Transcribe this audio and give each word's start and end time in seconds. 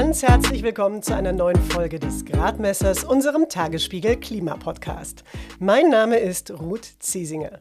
Ganz 0.00 0.22
herzlich 0.22 0.62
willkommen 0.62 1.02
zu 1.02 1.14
einer 1.14 1.32
neuen 1.32 1.60
Folge 1.60 2.00
des 2.00 2.24
Gradmessers, 2.24 3.04
unserem 3.04 3.50
Tagesspiegel 3.50 4.16
Klimapodcast. 4.16 5.24
Mein 5.58 5.90
Name 5.90 6.16
ist 6.16 6.50
Ruth 6.50 6.86
Ziesinger. 7.00 7.60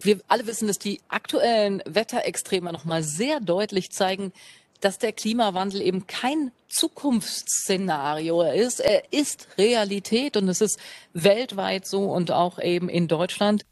Wir 0.00 0.18
alle 0.26 0.46
wissen, 0.46 0.66
dass 0.66 0.78
die 0.78 1.02
aktuellen 1.08 1.82
Wetterextreme 1.84 2.72
nochmal 2.72 3.02
sehr 3.02 3.38
deutlich 3.38 3.92
zeigen, 3.92 4.32
dass 4.80 4.96
der 4.96 5.12
Klimawandel 5.12 5.82
eben 5.82 6.06
kein 6.06 6.52
Zukunftsszenario 6.68 8.40
ist. 8.50 8.80
Er 8.80 9.12
ist 9.12 9.48
Realität 9.58 10.38
und 10.38 10.48
es 10.48 10.62
ist 10.62 10.78
weltweit 11.12 11.86
so 11.86 12.04
und 12.04 12.30
auch 12.30 12.58
eben 12.58 12.88
in 12.88 13.08
Deutschland. 13.08 13.66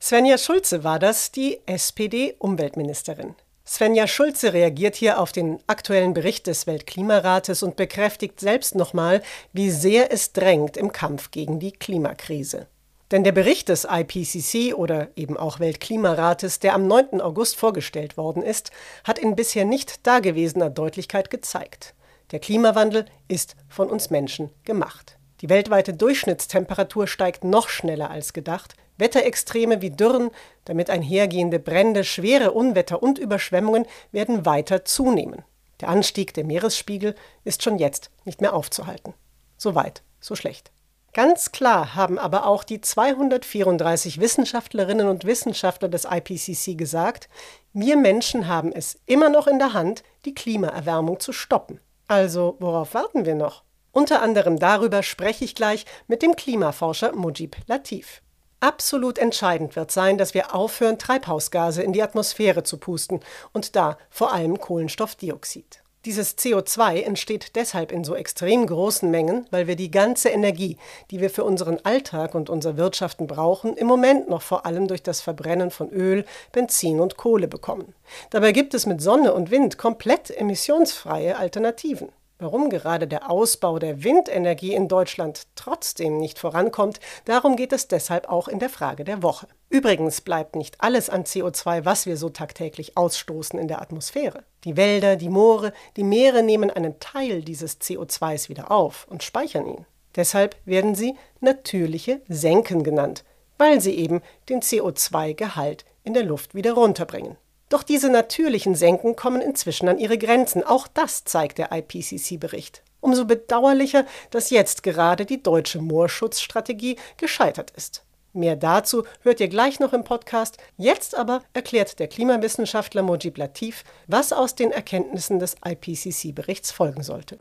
Svenja 0.00 0.38
Schulze 0.38 0.84
war 0.84 1.00
das, 1.00 1.32
die 1.32 1.58
SPD-Umweltministerin. 1.66 3.34
Svenja 3.68 4.06
Schulze 4.06 4.52
reagiert 4.52 4.94
hier 4.94 5.20
auf 5.20 5.32
den 5.32 5.58
aktuellen 5.66 6.14
Bericht 6.14 6.46
des 6.46 6.68
Weltklimarates 6.68 7.64
und 7.64 7.74
bekräftigt 7.74 8.38
selbst 8.38 8.76
nochmal, 8.76 9.22
wie 9.52 9.72
sehr 9.72 10.12
es 10.12 10.32
drängt 10.32 10.76
im 10.76 10.92
Kampf 10.92 11.32
gegen 11.32 11.58
die 11.58 11.72
Klimakrise. 11.72 12.68
Denn 13.10 13.24
der 13.24 13.32
Bericht 13.32 13.68
des 13.68 13.84
IPCC 13.90 14.72
oder 14.72 15.08
eben 15.16 15.36
auch 15.36 15.58
Weltklimarates, 15.58 16.60
der 16.60 16.74
am 16.74 16.86
9. 16.86 17.20
August 17.20 17.56
vorgestellt 17.56 18.16
worden 18.16 18.44
ist, 18.44 18.70
hat 19.02 19.18
in 19.18 19.34
bisher 19.34 19.64
nicht 19.64 20.06
dagewesener 20.06 20.70
Deutlichkeit 20.70 21.28
gezeigt. 21.28 21.94
Der 22.30 22.38
Klimawandel 22.38 23.06
ist 23.26 23.56
von 23.68 23.90
uns 23.90 24.10
Menschen 24.10 24.50
gemacht. 24.62 25.18
Die 25.40 25.48
weltweite 25.48 25.92
Durchschnittstemperatur 25.92 27.08
steigt 27.08 27.42
noch 27.42 27.68
schneller 27.68 28.10
als 28.10 28.32
gedacht, 28.32 28.74
Wetterextreme 28.98 29.82
wie 29.82 29.90
Dürren, 29.90 30.30
damit 30.64 30.90
einhergehende 30.90 31.58
Brände, 31.58 32.04
schwere 32.04 32.52
Unwetter 32.52 33.02
und 33.02 33.18
Überschwemmungen 33.18 33.86
werden 34.12 34.46
weiter 34.46 34.84
zunehmen. 34.84 35.44
Der 35.80 35.88
Anstieg 35.88 36.32
der 36.34 36.44
Meeresspiegel 36.44 37.14
ist 37.44 37.62
schon 37.62 37.78
jetzt 37.78 38.10
nicht 38.24 38.40
mehr 38.40 38.54
aufzuhalten. 38.54 39.14
So 39.58 39.74
weit, 39.74 40.02
so 40.20 40.34
schlecht. 40.34 40.70
Ganz 41.12 41.50
klar 41.50 41.94
haben 41.94 42.18
aber 42.18 42.46
auch 42.46 42.62
die 42.62 42.82
234 42.82 44.20
Wissenschaftlerinnen 44.20 45.08
und 45.08 45.24
Wissenschaftler 45.24 45.88
des 45.88 46.04
IPCC 46.04 46.76
gesagt, 46.76 47.30
wir 47.72 47.96
Menschen 47.96 48.48
haben 48.48 48.70
es 48.70 48.98
immer 49.06 49.30
noch 49.30 49.46
in 49.46 49.58
der 49.58 49.72
Hand, 49.72 50.02
die 50.26 50.34
Klimaerwärmung 50.34 51.18
zu 51.18 51.32
stoppen. 51.32 51.80
Also 52.06 52.56
worauf 52.60 52.92
warten 52.92 53.24
wir 53.24 53.34
noch? 53.34 53.64
Unter 53.92 54.20
anderem 54.20 54.58
darüber 54.58 55.02
spreche 55.02 55.46
ich 55.46 55.54
gleich 55.54 55.86
mit 56.06 56.20
dem 56.20 56.36
Klimaforscher 56.36 57.14
Mujib 57.14 57.56
Latif. 57.66 58.20
Absolut 58.60 59.18
entscheidend 59.18 59.76
wird 59.76 59.90
sein, 59.90 60.16
dass 60.16 60.32
wir 60.32 60.54
aufhören, 60.54 60.98
Treibhausgase 60.98 61.82
in 61.82 61.92
die 61.92 62.02
Atmosphäre 62.02 62.62
zu 62.62 62.78
pusten 62.78 63.20
und 63.52 63.76
da 63.76 63.98
vor 64.08 64.32
allem 64.32 64.58
Kohlenstoffdioxid. 64.58 65.82
Dieses 66.06 66.38
CO2 66.38 67.02
entsteht 67.02 67.56
deshalb 67.56 67.90
in 67.90 68.04
so 68.04 68.14
extrem 68.14 68.64
großen 68.64 69.10
Mengen, 69.10 69.46
weil 69.50 69.66
wir 69.66 69.74
die 69.74 69.90
ganze 69.90 70.28
Energie, 70.28 70.78
die 71.10 71.20
wir 71.20 71.30
für 71.30 71.42
unseren 71.42 71.80
Alltag 71.84 72.36
und 72.36 72.48
unser 72.48 72.76
Wirtschaften 72.76 73.26
brauchen, 73.26 73.76
im 73.76 73.88
Moment 73.88 74.28
noch 74.28 74.42
vor 74.42 74.64
allem 74.66 74.86
durch 74.86 75.02
das 75.02 75.20
Verbrennen 75.20 75.72
von 75.72 75.90
Öl, 75.90 76.24
Benzin 76.52 77.00
und 77.00 77.16
Kohle 77.16 77.48
bekommen. 77.48 77.92
Dabei 78.30 78.52
gibt 78.52 78.72
es 78.72 78.86
mit 78.86 79.02
Sonne 79.02 79.34
und 79.34 79.50
Wind 79.50 79.78
komplett 79.78 80.30
emissionsfreie 80.30 81.36
Alternativen. 81.36 82.10
Warum 82.38 82.68
gerade 82.68 83.08
der 83.08 83.30
Ausbau 83.30 83.78
der 83.78 84.04
Windenergie 84.04 84.74
in 84.74 84.88
Deutschland 84.88 85.46
trotzdem 85.54 86.18
nicht 86.18 86.38
vorankommt, 86.38 87.00
darum 87.24 87.56
geht 87.56 87.72
es 87.72 87.88
deshalb 87.88 88.28
auch 88.28 88.46
in 88.46 88.58
der 88.58 88.68
Frage 88.68 89.04
der 89.04 89.22
Woche. 89.22 89.48
Übrigens 89.70 90.20
bleibt 90.20 90.54
nicht 90.54 90.82
alles 90.82 91.08
an 91.08 91.24
CO2, 91.24 91.86
was 91.86 92.04
wir 92.04 92.18
so 92.18 92.28
tagtäglich 92.28 92.98
ausstoßen, 92.98 93.58
in 93.58 93.68
der 93.68 93.80
Atmosphäre. 93.80 94.44
Die 94.64 94.76
Wälder, 94.76 95.16
die 95.16 95.30
Moore, 95.30 95.72
die 95.96 96.04
Meere 96.04 96.42
nehmen 96.42 96.70
einen 96.70 97.00
Teil 97.00 97.40
dieses 97.40 97.80
CO2s 97.80 98.50
wieder 98.50 98.70
auf 98.70 99.06
und 99.08 99.22
speichern 99.22 99.66
ihn. 99.66 99.86
Deshalb 100.14 100.56
werden 100.66 100.94
sie 100.94 101.16
natürliche 101.40 102.20
Senken 102.28 102.82
genannt, 102.82 103.24
weil 103.56 103.80
sie 103.80 103.94
eben 103.94 104.20
den 104.50 104.60
CO2-Gehalt 104.60 105.86
in 106.04 106.12
der 106.12 106.24
Luft 106.24 106.54
wieder 106.54 106.74
runterbringen. 106.74 107.38
Doch 107.68 107.82
diese 107.82 108.10
natürlichen 108.10 108.74
Senken 108.74 109.16
kommen 109.16 109.42
inzwischen 109.42 109.88
an 109.88 109.98
ihre 109.98 110.18
Grenzen. 110.18 110.62
Auch 110.62 110.86
das 110.86 111.24
zeigt 111.24 111.58
der 111.58 111.72
IPCC-Bericht. 111.72 112.82
Umso 113.00 113.24
bedauerlicher, 113.24 114.06
dass 114.30 114.50
jetzt 114.50 114.82
gerade 114.82 115.26
die 115.26 115.42
deutsche 115.42 115.80
Moorschutzstrategie 115.80 116.96
gescheitert 117.16 117.72
ist. 117.72 118.04
Mehr 118.32 118.54
dazu 118.54 119.04
hört 119.22 119.40
ihr 119.40 119.48
gleich 119.48 119.80
noch 119.80 119.92
im 119.92 120.04
Podcast. 120.04 120.58
Jetzt 120.76 121.16
aber 121.16 121.42
erklärt 121.54 121.98
der 121.98 122.06
Klimawissenschaftler 122.06 123.02
Mojib 123.02 123.38
Latif, 123.38 123.82
was 124.06 124.32
aus 124.32 124.54
den 124.54 124.70
Erkenntnissen 124.70 125.38
des 125.38 125.56
IPCC-Berichts 125.64 126.70
folgen 126.70 127.02
sollte. 127.02 127.38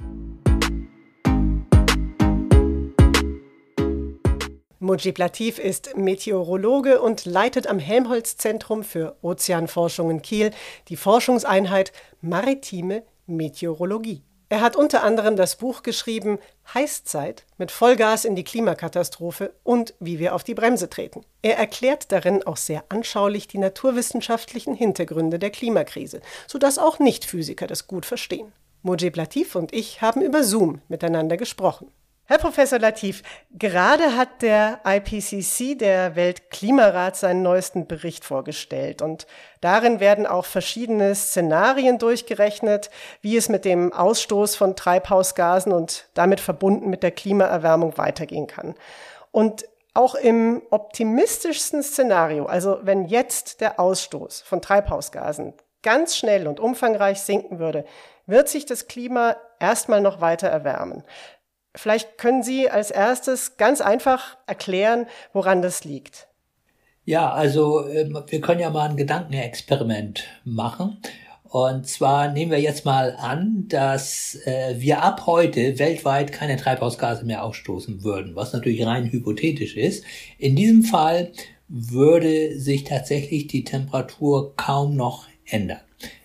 Mujib 4.80 5.18
Latif 5.20 5.58
ist 5.58 5.96
Meteorologe 5.96 7.02
und 7.02 7.26
leitet 7.26 7.66
am 7.68 7.80
Helmholtz-Zentrum 7.80 8.84
für 8.84 9.16
Ozeanforschung 9.22 10.12
in 10.12 10.22
Kiel 10.22 10.52
die 10.90 10.98
Forschungseinheit 10.98 11.94
Maritime 12.20 13.04
Meteorologie. 13.26 14.22
Er 14.50 14.60
hat 14.60 14.76
unter 14.76 15.02
anderem 15.02 15.38
das 15.38 15.56
Buch 15.56 15.82
geschrieben 15.82 16.40
Heißzeit 16.74 17.46
mit 17.58 17.72
Vollgas 17.72 18.26
in 18.26 18.36
die 18.36 18.44
Klimakatastrophe 18.44 19.54
und 19.64 19.96
wie 20.02 20.20
wir 20.20 20.36
auf 20.36 20.44
die 20.44 20.54
Bremse 20.54 20.90
treten. 20.90 21.22
Er 21.42 21.58
erklärt 21.58 22.12
darin 22.12 22.44
auch 22.44 22.58
sehr 22.58 22.84
anschaulich 22.90 23.48
die 23.48 23.58
naturwissenschaftlichen 23.58 24.76
Hintergründe 24.76 25.40
der 25.40 25.52
Klimakrise, 25.52 26.20
sodass 26.48 26.80
auch 26.80 27.00
Nichtphysiker 27.00 27.66
das 27.66 27.88
gut 27.88 28.06
verstehen. 28.06 28.52
Mujib 28.84 29.16
Latif 29.16 29.56
und 29.56 29.74
ich 29.74 30.02
haben 30.02 30.22
über 30.22 30.44
Zoom 30.44 30.82
miteinander 30.90 31.38
gesprochen. 31.38 31.90
Herr 32.28 32.40
Professor 32.40 32.80
Latif, 32.80 33.22
gerade 33.52 34.18
hat 34.18 34.42
der 34.42 34.80
IPCC, 34.84 35.78
der 35.78 36.16
Weltklimarat, 36.16 37.16
seinen 37.16 37.44
neuesten 37.44 37.86
Bericht 37.86 38.26
vorgestellt. 38.26 39.04
Und 39.04 39.28
darin 39.62 40.00
werden 40.00 40.26
auch 40.26 40.46
verschiedene 40.46 41.14
Szenarien 41.14 42.00
durchgerechnet, 42.00 42.90
wie 43.22 43.38
es 43.38 43.48
mit 43.48 43.64
dem 43.64 43.94
Ausstoß 43.94 44.56
von 44.56 44.76
Treibhausgasen 44.76 45.72
und 45.72 46.08
damit 46.16 46.40
verbunden 46.40 46.90
mit 46.90 47.04
der 47.04 47.12
Klimaerwärmung 47.12 47.96
weitergehen 48.00 48.48
kann. 48.48 48.74
Und 49.30 49.70
auch 49.94 50.16
im 50.16 50.64
optimistischsten 50.72 51.84
Szenario, 51.84 52.48
also 52.48 52.80
wenn 52.82 53.06
jetzt 53.06 53.62
der 53.62 53.80
Ausstoß 53.80 54.42
von 54.42 54.64
Treibhausgasen 54.64 55.54
ganz 55.84 56.18
schnell 56.18 56.48
und 56.48 56.60
umfangreich 56.60 57.22
sinken 57.22 57.60
würde, 57.60 57.86
wird 58.26 58.50
sich 58.50 58.66
das 58.66 58.88
Klima 58.88 59.36
erstmal 59.60 60.02
noch 60.02 60.20
weiter 60.20 60.48
erwärmen. 60.48 61.04
Vielleicht 61.76 62.18
können 62.18 62.44
Sie 62.44 62.70
als 62.70 62.92
erstes 62.92 63.58
ganz 63.58 63.82
einfach 63.82 64.38
erklären, 64.48 65.08
woran 65.34 65.62
das 65.62 65.84
liegt. 65.84 66.28
Ja, 67.04 67.32
also 67.32 67.88
ähm, 67.88 68.18
wir 68.28 68.42
können 68.42 68.62
ja 68.62 68.70
mal 68.72 68.90
ein 68.90 68.98
Gedankenexperiment 68.98 70.24
machen. 70.44 70.98
Und 71.44 71.88
zwar 71.88 72.32
nehmen 72.34 72.52
wir 72.52 72.60
jetzt 72.60 72.84
mal 72.84 73.16
an, 73.18 73.66
dass 73.70 74.38
äh, 74.46 74.76
wir 74.78 75.04
ab 75.04 75.26
heute 75.26 75.80
weltweit 75.80 76.32
keine 76.32 76.58
Treibhausgase 76.58 77.24
mehr 77.24 77.44
ausstoßen 77.44 78.04
würden, 78.04 78.36
was 78.36 78.52
natürlich 78.52 78.86
rein 78.86 79.12
hypothetisch 79.12 79.78
ist. 79.78 80.04
In 80.38 80.56
diesem 80.56 80.84
Fall 80.84 81.32
würde 81.68 82.60
sich 82.60 82.84
tatsächlich 82.84 83.48
die 83.48 83.64
Temperatur 83.64 84.56
kaum 84.56 84.96
noch 84.96 85.28
ändern. 85.46 85.80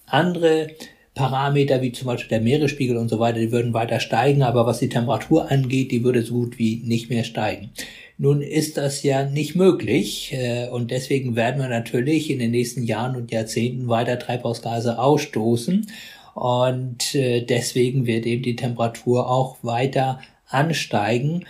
Andere 0.07 0.69
Parameter 1.15 1.83
wie 1.83 1.93
zum 1.93 2.07
Beispiel 2.07 2.29
der 2.29 2.41
Meeresspiegel 2.41 2.97
und 2.97 3.09
so 3.09 3.19
weiter, 3.19 3.39
die 3.39 3.53
würden 3.53 3.75
weiter 3.75 4.01
steigen, 4.01 4.43
aber 4.43 4.67
was 4.67 4.79
die 4.79 4.89
Temperatur 4.89 5.51
angeht, 5.51 5.91
die 5.91 6.05
würde 6.05 6.23
so 6.23 6.35
gut 6.35 6.59
wie 6.59 6.83
nicht 6.85 7.11
mehr 7.11 7.25
steigen. 7.25 7.71
Nun 8.17 8.43
ist 8.43 8.77
das 8.77 9.03
ja 9.03 9.25
nicht 9.25 9.57
möglich 9.57 10.35
äh, 10.35 10.69
und 10.69 10.91
deswegen 10.91 11.37
werden 11.37 11.61
wir 11.61 11.69
natürlich 11.69 12.31
in 12.31 12.39
den 12.39 12.51
nächsten 12.51 12.83
Jahren 12.83 13.17
und 13.17 13.33
Jahrzehnten 13.33 13.89
weiter 13.89 14.19
Treibhausgase 14.19 14.99
ausstoßen. 14.99 15.87
Und 16.35 17.15
äh, 17.15 17.41
deswegen 17.41 18.07
wird 18.07 18.27
eben 18.27 18.43
die 18.43 18.57
Temperatur 18.57 19.29
auch 19.29 19.57
weiter 19.63 20.21
ansteigen. 20.49 21.47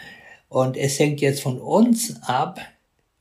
Und 0.49 0.77
es 0.77 0.99
hängt 0.99 1.21
jetzt 1.21 1.43
von 1.43 1.59
uns 1.59 2.23
ab, 2.23 2.61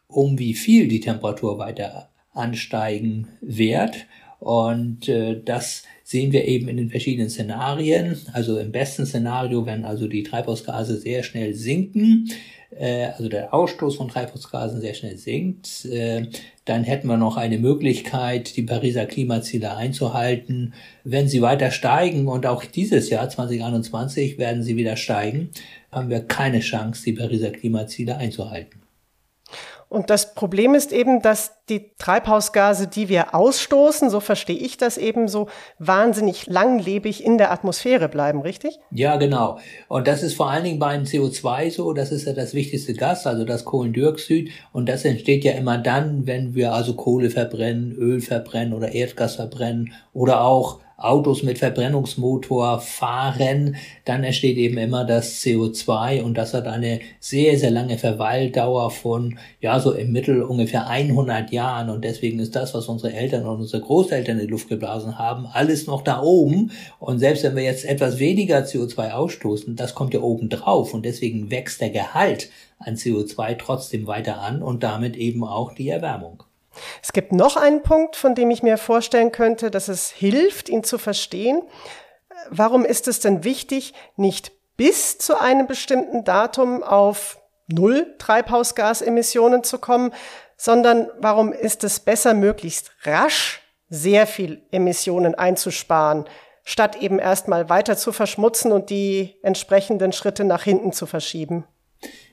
um 0.07 0.37
wie 0.37 0.53
viel 0.53 0.87
die 0.87 0.99
Temperatur 0.99 1.57
weiter 1.57 2.09
ansteigen 2.33 3.29
wird. 3.41 4.05
Und 4.39 5.09
äh, 5.09 5.41
das 5.43 5.83
sehen 6.09 6.31
wir 6.31 6.45
eben 6.45 6.67
in 6.69 6.77
den 6.77 6.89
verschiedenen 6.89 7.29
Szenarien. 7.29 8.17
Also 8.33 8.57
im 8.57 8.71
besten 8.71 9.05
Szenario, 9.05 9.67
wenn 9.67 9.85
also 9.85 10.07
die 10.07 10.23
Treibhausgase 10.23 10.97
sehr 10.97 11.21
schnell 11.21 11.53
sinken, 11.53 12.31
äh, 12.75 13.09
also 13.15 13.29
der 13.29 13.53
Ausstoß 13.53 13.97
von 13.97 14.07
Treibhausgasen 14.07 14.81
sehr 14.81 14.95
schnell 14.95 15.17
sinkt, 15.17 15.85
äh, 15.85 16.25
dann 16.65 16.83
hätten 16.83 17.07
wir 17.09 17.17
noch 17.17 17.37
eine 17.37 17.59
Möglichkeit, 17.59 18.57
die 18.57 18.63
Pariser 18.63 19.05
Klimaziele 19.05 19.75
einzuhalten. 19.77 20.73
Wenn 21.03 21.27
sie 21.27 21.43
weiter 21.43 21.69
steigen 21.69 22.27
und 22.27 22.47
auch 22.47 22.65
dieses 22.65 23.11
Jahr 23.11 23.29
2021 23.29 24.39
werden 24.39 24.63
sie 24.63 24.77
wieder 24.77 24.97
steigen, 24.97 25.51
haben 25.91 26.09
wir 26.09 26.21
keine 26.21 26.61
Chance, 26.61 27.03
die 27.05 27.13
Pariser 27.13 27.51
Klimaziele 27.51 28.17
einzuhalten. 28.17 28.79
Und 29.89 30.11
das 30.11 30.35
Problem 30.35 30.75
ist 30.75 30.91
eben, 30.91 31.23
dass 31.23 31.53
die 31.67 31.91
Treibhausgase, 31.97 32.85
die 32.85 33.09
wir 33.09 33.33
ausstoßen, 33.33 34.11
so 34.11 34.19
verstehe 34.19 34.57
ich 34.57 34.77
das 34.77 34.99
eben 34.99 35.27
so, 35.27 35.47
wahnsinnig 35.79 36.45
langlebig 36.45 37.25
in 37.25 37.39
der 37.39 37.51
Atmosphäre 37.51 38.07
bleiben, 38.07 38.41
richtig? 38.41 38.77
Ja, 38.91 39.17
genau. 39.17 39.57
Und 39.87 40.07
das 40.07 40.21
ist 40.21 40.35
vor 40.35 40.51
allen 40.51 40.63
Dingen 40.63 40.77
beim 40.77 41.03
CO2 41.03 41.71
so, 41.71 41.91
das 41.93 42.11
ist 42.11 42.27
ja 42.27 42.33
das 42.33 42.53
wichtigste 42.53 42.93
Gas, 42.93 43.25
also 43.25 43.45
das 43.45 43.65
Kohlendioxid. 43.65 44.51
Und 44.71 44.87
das 44.87 45.05
entsteht 45.05 45.43
ja 45.43 45.53
immer 45.53 45.79
dann, 45.79 46.27
wenn 46.27 46.53
wir 46.53 46.73
also 46.73 46.93
Kohle 46.93 47.31
verbrennen, 47.31 47.91
Öl 47.93 48.21
verbrennen 48.21 48.73
oder 48.73 48.91
Erdgas 48.91 49.35
verbrennen 49.35 49.93
oder 50.13 50.41
auch 50.41 50.81
Autos 50.99 51.43
mit 51.43 51.57
Verbrennungsmotor 51.57 52.79
fahren, 52.79 53.75
dann 54.05 54.23
entsteht 54.23 54.57
eben 54.57 54.77
immer 54.77 55.05
das 55.05 55.41
CO2 55.41 56.21
und 56.21 56.37
das 56.37 56.53
hat 56.53 56.67
eine 56.67 56.99
sehr, 57.19 57.57
sehr 57.57 57.71
lange 57.71 57.97
Verweildauer 57.97 58.91
von, 58.91 59.39
ja, 59.61 59.79
so 59.79 59.93
im 59.93 60.11
Mittel 60.11 60.43
ungefähr 60.43 60.87
100 60.87 61.51
Jahren 61.51 61.89
und 61.89 62.03
deswegen 62.03 62.39
ist 62.39 62.55
das, 62.55 62.73
was 62.73 62.87
unsere 62.87 63.13
Eltern 63.13 63.45
und 63.45 63.61
unsere 63.61 63.81
Großeltern 63.81 64.39
in 64.39 64.47
die 64.47 64.51
Luft 64.51 64.69
geblasen 64.69 65.17
haben, 65.17 65.45
alles 65.45 65.87
noch 65.87 66.01
da 66.01 66.21
oben 66.21 66.71
und 66.99 67.19
selbst 67.19 67.43
wenn 67.43 67.55
wir 67.55 67.63
jetzt 67.63 67.85
etwas 67.85 68.19
weniger 68.19 68.59
CO2 68.59 69.11
ausstoßen, 69.11 69.75
das 69.75 69.95
kommt 69.95 70.13
ja 70.13 70.21
oben 70.21 70.49
drauf 70.49 70.93
und 70.93 71.05
deswegen 71.05 71.49
wächst 71.49 71.81
der 71.81 71.89
Gehalt 71.89 72.49
an 72.79 72.95
CO2 72.95 73.57
trotzdem 73.57 74.07
weiter 74.07 74.41
an 74.41 74.61
und 74.61 74.83
damit 74.83 75.15
eben 75.15 75.43
auch 75.43 75.73
die 75.73 75.89
Erwärmung. 75.89 76.43
Es 77.01 77.13
gibt 77.13 77.31
noch 77.31 77.57
einen 77.57 77.83
Punkt, 77.83 78.15
von 78.15 78.35
dem 78.35 78.51
ich 78.51 78.63
mir 78.63 78.77
vorstellen 78.77 79.31
könnte, 79.31 79.71
dass 79.71 79.87
es 79.87 80.09
hilft, 80.09 80.69
ihn 80.69 80.83
zu 80.83 80.97
verstehen. 80.97 81.61
Warum 82.49 82.85
ist 82.85 83.07
es 83.07 83.19
denn 83.19 83.43
wichtig, 83.43 83.93
nicht 84.15 84.51
bis 84.77 85.17
zu 85.17 85.39
einem 85.39 85.67
bestimmten 85.67 86.23
Datum 86.23 86.83
auf 86.83 87.37
Null 87.67 88.15
Treibhausgasemissionen 88.17 89.63
zu 89.63 89.77
kommen, 89.77 90.13
sondern 90.57 91.09
warum 91.19 91.53
ist 91.53 91.83
es 91.83 91.99
besser, 91.99 92.33
möglichst 92.33 92.91
rasch 93.03 93.61
sehr 93.89 94.27
viel 94.27 94.61
Emissionen 94.71 95.35
einzusparen, 95.35 96.25
statt 96.63 96.95
eben 96.97 97.19
erstmal 97.19 97.69
weiter 97.69 97.97
zu 97.97 98.11
verschmutzen 98.11 98.71
und 98.71 98.89
die 98.89 99.35
entsprechenden 99.43 100.13
Schritte 100.13 100.43
nach 100.43 100.63
hinten 100.63 100.91
zu 100.91 101.05
verschieben? 101.05 101.65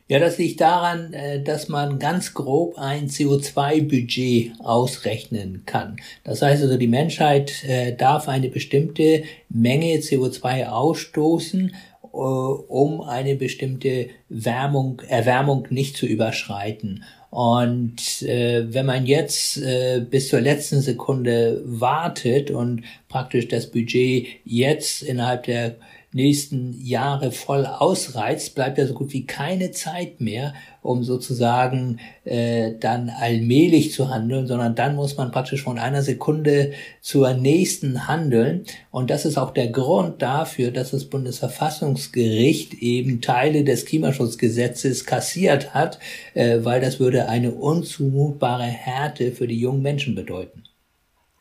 Ja, 0.08 0.20
das 0.20 0.38
liegt 0.38 0.60
daran, 0.60 1.12
äh, 1.12 1.42
dass 1.42 1.68
man 1.68 1.98
ganz 1.98 2.32
grob 2.32 2.78
ein 2.78 3.08
CO2-Budget 3.08 4.52
ausrechnen 4.60 5.64
kann. 5.66 5.96
Das 6.22 6.42
heißt 6.42 6.62
also, 6.62 6.76
die 6.76 6.86
Menschheit 6.86 7.64
äh, 7.64 7.92
darf 7.96 8.28
eine 8.28 8.48
bestimmte 8.48 9.24
Menge 9.48 9.96
CO2 9.96 10.68
ausstoßen, 10.68 11.74
äh, 12.04 12.06
um 12.16 13.00
eine 13.00 13.34
bestimmte 13.34 14.10
Wärmung, 14.28 15.02
Erwärmung 15.08 15.66
nicht 15.70 15.96
zu 15.96 16.06
überschreiten. 16.06 17.02
Und 17.30 18.22
äh, 18.22 18.72
wenn 18.72 18.86
man 18.86 19.06
jetzt 19.06 19.58
äh, 19.58 20.00
bis 20.08 20.28
zur 20.28 20.40
letzten 20.40 20.82
Sekunde 20.82 21.60
wartet 21.64 22.52
und 22.52 22.82
praktisch 23.08 23.48
das 23.48 23.72
Budget 23.72 24.28
jetzt 24.44 25.02
innerhalb 25.02 25.42
der 25.42 25.74
nächsten 26.16 26.84
Jahre 26.84 27.30
voll 27.30 27.66
ausreizt, 27.66 28.54
bleibt 28.54 28.78
ja 28.78 28.86
so 28.86 28.94
gut 28.94 29.12
wie 29.12 29.26
keine 29.26 29.70
Zeit 29.70 30.20
mehr, 30.20 30.54
um 30.82 31.04
sozusagen 31.04 32.00
äh, 32.24 32.72
dann 32.80 33.10
allmählich 33.10 33.92
zu 33.92 34.08
handeln, 34.10 34.46
sondern 34.46 34.74
dann 34.74 34.96
muss 34.96 35.16
man 35.16 35.30
praktisch 35.30 35.62
von 35.62 35.78
einer 35.78 36.02
Sekunde 36.02 36.72
zur 37.00 37.34
nächsten 37.34 38.08
handeln. 38.08 38.64
Und 38.90 39.10
das 39.10 39.24
ist 39.24 39.38
auch 39.38 39.52
der 39.52 39.68
Grund 39.68 40.22
dafür, 40.22 40.72
dass 40.72 40.90
das 40.90 41.04
Bundesverfassungsgericht 41.04 42.74
eben 42.74 43.20
Teile 43.20 43.62
des 43.62 43.86
Klimaschutzgesetzes 43.86 45.06
kassiert 45.06 45.74
hat, 45.74 46.00
äh, 46.34 46.58
weil 46.62 46.80
das 46.80 46.98
würde 46.98 47.28
eine 47.28 47.52
unzumutbare 47.52 48.64
Härte 48.64 49.30
für 49.30 49.46
die 49.46 49.60
jungen 49.60 49.82
Menschen 49.82 50.14
bedeuten. 50.14 50.65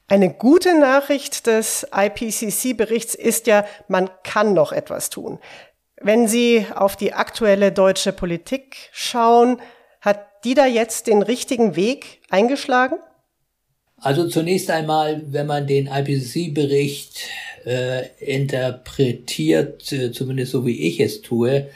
Eine 0.07 0.31
gute 0.31 0.79
Nachricht 0.79 1.47
des 1.47 1.87
IPCC-Berichts 1.91 3.15
ist 3.15 3.47
ja, 3.47 3.65
man 3.87 4.09
kann 4.23 4.53
noch 4.53 4.71
etwas 4.71 5.09
tun. 5.09 5.39
Wenn 5.99 6.27
Sie 6.27 6.65
auf 6.75 6.95
die 6.95 7.13
aktuelle 7.13 7.71
deutsche 7.71 8.11
Politik 8.11 8.89
schauen, 8.91 9.59
hat 10.01 10.27
die 10.43 10.53
da 10.53 10.67
jetzt 10.67 11.07
den 11.07 11.23
richtigen 11.23 11.75
Weg 11.75 12.21
eingeschlagen? 12.29 12.97
Also 13.97 14.27
zunächst 14.27 14.69
einmal, 14.69 15.23
wenn 15.27 15.47
man 15.47 15.65
den 15.65 15.87
IPCC-Bericht 15.87 17.21
äh, 17.65 18.09
interpretiert, 18.19 19.91
äh, 19.91 20.11
zumindest 20.11 20.51
so 20.51 20.65
wie 20.67 20.87
ich 20.87 20.99
es 20.99 21.21
tue, 21.21 21.69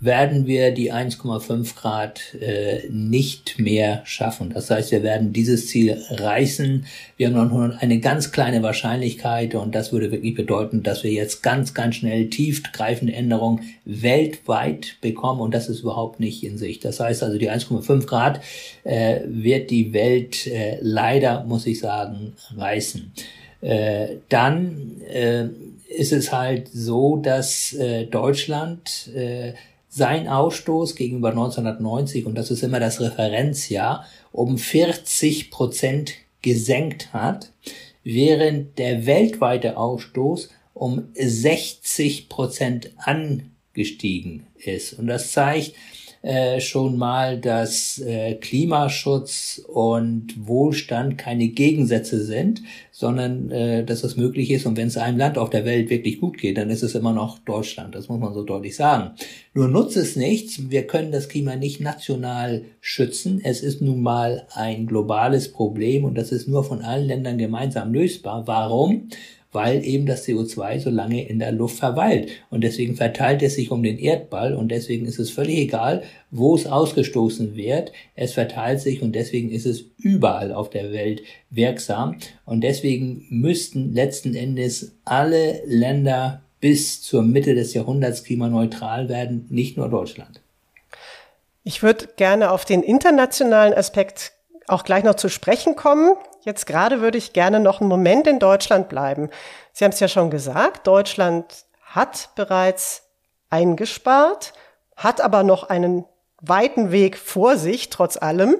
werden 0.00 0.46
wir 0.46 0.70
die 0.70 0.92
1,5 0.92 1.74
Grad 1.74 2.20
äh, 2.40 2.88
nicht 2.88 3.58
mehr 3.58 4.02
schaffen. 4.04 4.50
Das 4.54 4.70
heißt, 4.70 4.92
wir 4.92 5.02
werden 5.02 5.32
dieses 5.32 5.66
Ziel 5.66 5.98
reißen. 6.10 6.86
Wir 7.16 7.28
haben 7.28 7.48
noch 7.48 7.80
eine 7.80 7.98
ganz 7.98 8.30
kleine 8.30 8.62
Wahrscheinlichkeit 8.62 9.54
und 9.54 9.74
das 9.74 9.92
würde 9.92 10.12
wirklich 10.12 10.34
bedeuten, 10.34 10.82
dass 10.82 11.02
wir 11.02 11.10
jetzt 11.10 11.42
ganz, 11.42 11.74
ganz 11.74 11.96
schnell 11.96 12.30
tiefgreifende 12.30 13.12
Änderungen 13.12 13.62
weltweit 13.84 14.96
bekommen 15.00 15.40
und 15.40 15.52
das 15.52 15.68
ist 15.68 15.80
überhaupt 15.80 16.20
nicht 16.20 16.44
in 16.44 16.58
Sicht. 16.58 16.84
Das 16.84 17.00
heißt 17.00 17.22
also, 17.24 17.38
die 17.38 17.50
1,5 17.50 18.06
Grad 18.06 18.40
äh, 18.84 19.20
wird 19.26 19.70
die 19.70 19.92
Welt 19.92 20.46
äh, 20.46 20.78
leider, 20.80 21.44
muss 21.44 21.66
ich 21.66 21.80
sagen, 21.80 22.34
reißen. 22.56 23.12
Äh, 23.62 24.16
dann 24.28 25.00
äh, 25.08 25.46
ist 25.88 26.12
es 26.12 26.32
halt 26.32 26.68
so, 26.72 27.16
dass 27.16 27.72
äh, 27.72 28.06
Deutschland 28.06 29.10
äh, 29.14 29.54
sein 29.88 30.28
Ausstoß 30.28 30.94
gegenüber 30.94 31.30
1990, 31.30 32.26
und 32.26 32.34
das 32.34 32.50
ist 32.50 32.62
immer 32.62 32.80
das 32.80 33.00
Referenzjahr, 33.00 34.06
um 34.32 34.58
40 34.58 35.50
Prozent 35.50 36.14
gesenkt 36.42 37.12
hat, 37.12 37.52
während 38.04 38.78
der 38.78 39.06
weltweite 39.06 39.76
Ausstoß 39.76 40.50
um 40.74 41.08
60 41.14 42.28
Prozent 42.28 42.92
angestiegen 42.98 44.46
ist. 44.56 44.92
Und 44.94 45.08
das 45.08 45.32
zeigt, 45.32 45.74
äh, 46.22 46.60
schon 46.60 46.96
mal, 46.96 47.38
dass 47.38 47.98
äh, 48.00 48.34
Klimaschutz 48.34 49.62
und 49.68 50.34
Wohlstand 50.48 51.16
keine 51.16 51.48
Gegensätze 51.48 52.24
sind, 52.24 52.62
sondern 52.90 53.50
äh, 53.50 53.84
dass 53.84 54.02
das 54.02 54.16
möglich 54.16 54.50
ist. 54.50 54.66
Und 54.66 54.76
wenn 54.76 54.88
es 54.88 54.96
einem 54.96 55.18
Land 55.18 55.38
auf 55.38 55.50
der 55.50 55.64
Welt 55.64 55.90
wirklich 55.90 56.20
gut 56.20 56.38
geht, 56.38 56.58
dann 56.58 56.70
ist 56.70 56.82
es 56.82 56.96
immer 56.96 57.12
noch 57.12 57.38
Deutschland. 57.38 57.94
Das 57.94 58.08
muss 58.08 58.18
man 58.18 58.34
so 58.34 58.42
deutlich 58.42 58.74
sagen. 58.74 59.12
Nur 59.54 59.68
nutzt 59.68 59.96
es 59.96 60.16
nichts. 60.16 60.70
Wir 60.70 60.86
können 60.86 61.12
das 61.12 61.28
Klima 61.28 61.54
nicht 61.54 61.80
national 61.80 62.64
schützen. 62.80 63.40
Es 63.44 63.60
ist 63.60 63.80
nun 63.80 64.02
mal 64.02 64.46
ein 64.52 64.86
globales 64.86 65.52
Problem 65.52 66.04
und 66.04 66.16
das 66.16 66.32
ist 66.32 66.48
nur 66.48 66.64
von 66.64 66.82
allen 66.82 67.06
Ländern 67.06 67.38
gemeinsam 67.38 67.92
lösbar. 67.92 68.46
Warum? 68.46 69.08
Weil 69.52 69.84
eben 69.84 70.06
das 70.06 70.26
CO2 70.26 70.80
so 70.80 70.90
lange 70.90 71.26
in 71.26 71.38
der 71.38 71.52
Luft 71.52 71.78
verweilt. 71.78 72.30
Und 72.50 72.62
deswegen 72.62 72.96
verteilt 72.96 73.42
es 73.42 73.54
sich 73.54 73.70
um 73.70 73.82
den 73.82 73.98
Erdball 73.98 74.54
und 74.54 74.68
deswegen 74.68 75.06
ist 75.06 75.18
es 75.18 75.30
völlig 75.30 75.58
egal, 75.58 76.02
wo 76.30 76.54
es 76.54 76.66
ausgestoßen 76.66 77.56
wird. 77.56 77.92
Es 78.14 78.34
verteilt 78.34 78.80
sich 78.80 79.02
und 79.02 79.12
deswegen 79.14 79.50
ist 79.50 79.66
es 79.66 79.84
überall 79.98 80.52
auf 80.52 80.68
der 80.70 80.92
Welt 80.92 81.22
wirksam. 81.50 82.16
Und 82.44 82.62
deswegen 82.62 83.26
müssten 83.30 83.94
letzten 83.94 84.34
Endes 84.34 84.92
alle 85.04 85.62
Länder 85.64 86.42
bis 86.60 87.02
zur 87.02 87.22
Mitte 87.22 87.54
des 87.54 87.72
Jahrhunderts 87.72 88.24
klimaneutral 88.24 89.08
werden, 89.08 89.46
nicht 89.48 89.76
nur 89.76 89.88
Deutschland. 89.88 90.40
Ich 91.64 91.82
würde 91.82 92.08
gerne 92.16 92.50
auf 92.50 92.64
den 92.64 92.82
internationalen 92.82 93.74
Aspekt 93.74 94.32
auch 94.68 94.84
gleich 94.84 95.04
noch 95.04 95.14
zu 95.14 95.28
sprechen 95.28 95.76
kommen. 95.76 96.14
Jetzt 96.42 96.66
gerade 96.66 97.00
würde 97.00 97.18
ich 97.18 97.32
gerne 97.32 97.60
noch 97.60 97.80
einen 97.80 97.88
Moment 97.88 98.26
in 98.26 98.38
Deutschland 98.38 98.88
bleiben. 98.88 99.30
Sie 99.72 99.84
haben 99.84 99.92
es 99.92 100.00
ja 100.00 100.08
schon 100.08 100.30
gesagt, 100.30 100.86
Deutschland 100.86 101.64
hat 101.82 102.30
bereits 102.34 103.02
eingespart, 103.50 104.52
hat 104.96 105.20
aber 105.20 105.42
noch 105.42 105.68
einen 105.68 106.04
weiten 106.40 106.92
Weg 106.92 107.16
vor 107.16 107.56
sich, 107.56 107.90
trotz 107.90 108.16
allem. 108.16 108.56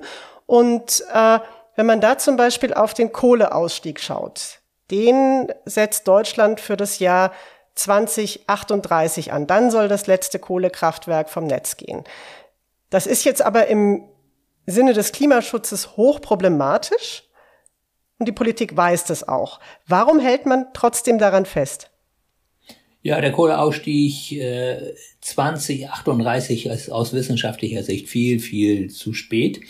Und 0.47 1.05
äh, 1.13 1.39
wenn 1.77 1.87
man 1.87 2.01
da 2.01 2.19
zum 2.19 2.37
Beispiel 2.37 2.75
auf 2.75 2.95
den 2.95 3.13
Kohleausstieg 3.13 4.01
schaut, 4.01 4.61
den 4.91 5.53
setzt 5.65 6.09
Deutschland 6.09 6.61
für 6.61 6.77
das 6.77 6.99
Jahr 6.99 7.33
2038 7.75 9.33
an. 9.33 9.47
Dann 9.47 9.71
soll 9.71 9.89
das 9.89 10.07
letzte 10.07 10.39
Kohlekraftwerk 10.39 11.31
vom 11.31 11.45
Netz 11.45 11.77
gehen. 11.77 12.05
Das 12.91 13.07
ist 13.07 13.25
jetzt 13.25 13.43
aber 13.43 13.69
im 13.69 14.09
Sinne 14.71 14.93
des 14.93 15.13
Klimaschutzes 15.13 15.97
hochproblematisch 15.97 17.25
und 18.19 18.27
die 18.27 18.33
Politik 18.33 18.77
weiß 18.77 19.05
das 19.05 19.27
auch. 19.27 19.61
Warum 19.87 20.19
hält 20.19 20.47
man 20.47 20.67
trotzdem 20.75 21.19
daran 21.19 21.47
fest? 21.47 21.91
Ja, 23.03 23.21
der 23.21 23.31
Kohleausstieg 23.33 24.33
äh, 24.33 24.95
2038 25.21 26.67
ist 26.67 26.91
aus 26.91 27.13
wissenschaftlicher 27.13 27.83
Sicht 27.83 28.09
viel, 28.09 28.41
viel 28.41 28.91
zu 28.91 29.15
spät. 29.15 29.61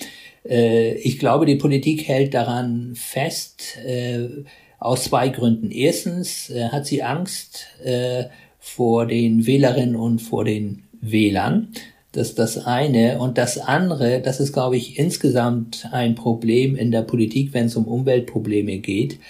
Äh, 0.49 0.95
ich 0.95 1.19
glaube, 1.19 1.45
die 1.45 1.57
Politik 1.57 2.09
hält 2.09 2.33
daran 2.33 2.95
fest 2.95 3.77
äh, 3.85 4.29
aus 4.79 5.05
zwei 5.05 5.29
Gründen. 5.29 5.71
Erstens 5.71 6.49
äh, 6.51 6.71
hat 6.71 6.87
sie 6.87 7.03
Angst 7.03 7.67
äh, 7.85 8.25
vor 8.59 9.07
den 9.07 9.47
Wählerinnen 9.47 9.97
und 9.97 10.21
vor 10.21 10.45
den 10.45 10.85
Wählern. 11.01 11.73
Das 12.19 12.31
ist 12.31 12.39
das 12.41 12.67
eine. 12.67 13.21
Und 13.21 13.39
das 13.39 13.59
andere, 13.59 14.21
das 14.21 14.41
ist, 14.41 14.53
glaube 14.53 14.77
ich, 14.77 14.99
insgesamt 14.99 15.89
ein 15.93 16.17
Problem 16.17 16.75
in 16.75 16.91
der 16.91 17.03
Politik, 17.03 17.55
wenn 17.55 17.67
es 17.67 17.77
um 17.77 17.87
Umweltprobleme 17.87 18.79
geht. 18.79 19.21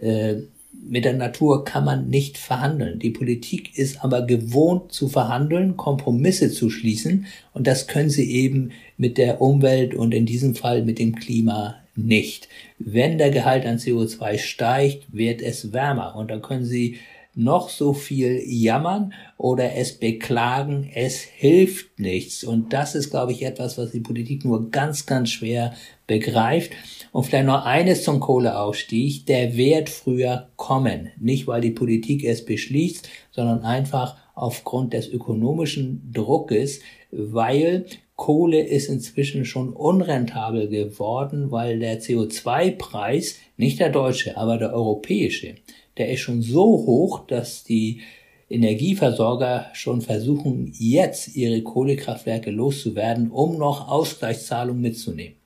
Äh, 0.00 0.36
mit 0.82 1.04
der 1.04 1.12
Natur 1.12 1.66
kann 1.66 1.84
man 1.84 2.08
nicht 2.08 2.38
verhandeln. 2.38 2.98
Die 2.98 3.10
Politik 3.10 3.76
ist 3.76 4.02
aber 4.02 4.22
gewohnt 4.22 4.90
zu 4.92 5.08
verhandeln, 5.08 5.76
Kompromisse 5.76 6.50
zu 6.50 6.70
schließen 6.70 7.26
und 7.52 7.66
das 7.66 7.86
können 7.86 8.08
sie 8.08 8.30
eben 8.32 8.70
mit 8.96 9.18
der 9.18 9.42
Umwelt 9.42 9.94
und 9.94 10.14
in 10.14 10.24
diesem 10.24 10.54
Fall 10.54 10.82
mit 10.82 10.98
dem 10.98 11.16
Klima 11.16 11.76
nicht. 11.94 12.48
Wenn 12.78 13.18
der 13.18 13.30
Gehalt 13.30 13.66
an 13.66 13.76
CO2 13.76 14.38
steigt, 14.38 15.12
wird 15.12 15.42
es 15.42 15.74
wärmer 15.74 16.16
und 16.16 16.30
dann 16.30 16.40
können 16.40 16.64
sie 16.64 16.96
noch 17.34 17.68
so 17.68 17.92
viel 17.92 18.42
jammern 18.44 19.12
oder 19.38 19.74
es 19.76 19.98
beklagen, 19.98 20.90
es 20.94 21.20
hilft 21.20 21.98
nichts. 21.98 22.44
Und 22.44 22.72
das 22.72 22.94
ist, 22.94 23.10
glaube 23.10 23.32
ich, 23.32 23.42
etwas, 23.42 23.78
was 23.78 23.92
die 23.92 24.00
Politik 24.00 24.44
nur 24.44 24.70
ganz, 24.70 25.06
ganz 25.06 25.30
schwer 25.30 25.74
begreift. 26.06 26.72
Und 27.12 27.24
vielleicht 27.24 27.46
noch 27.46 27.64
eines 27.64 28.02
zum 28.04 28.20
Kohleausstieg. 28.20 29.26
Der 29.26 29.56
wird 29.56 29.88
früher 29.88 30.48
kommen. 30.56 31.10
Nicht, 31.18 31.46
weil 31.46 31.60
die 31.60 31.70
Politik 31.70 32.24
es 32.24 32.44
beschließt, 32.44 33.08
sondern 33.30 33.62
einfach 33.62 34.16
aufgrund 34.34 34.92
des 34.92 35.08
ökonomischen 35.08 36.10
Druckes, 36.12 36.80
weil 37.10 37.86
Kohle 38.16 38.60
ist 38.60 38.88
inzwischen 38.88 39.44
schon 39.44 39.72
unrentabel 39.72 40.68
geworden, 40.68 41.50
weil 41.50 41.78
der 41.78 42.00
CO2-Preis, 42.00 43.36
nicht 43.56 43.80
der 43.80 43.88
deutsche, 43.88 44.36
aber 44.36 44.58
der 44.58 44.74
europäische, 44.74 45.54
der 45.96 46.10
ist 46.10 46.20
schon 46.20 46.42
so 46.42 46.64
hoch, 46.64 47.26
dass 47.26 47.64
die 47.64 48.00
Energieversorger 48.48 49.66
schon 49.72 50.00
versuchen, 50.00 50.72
jetzt 50.74 51.36
ihre 51.36 51.62
Kohlekraftwerke 51.62 52.50
loszuwerden, 52.50 53.30
um 53.30 53.58
noch 53.58 53.88
Ausgleichszahlungen 53.88 54.82
mitzunehmen. 54.82 55.36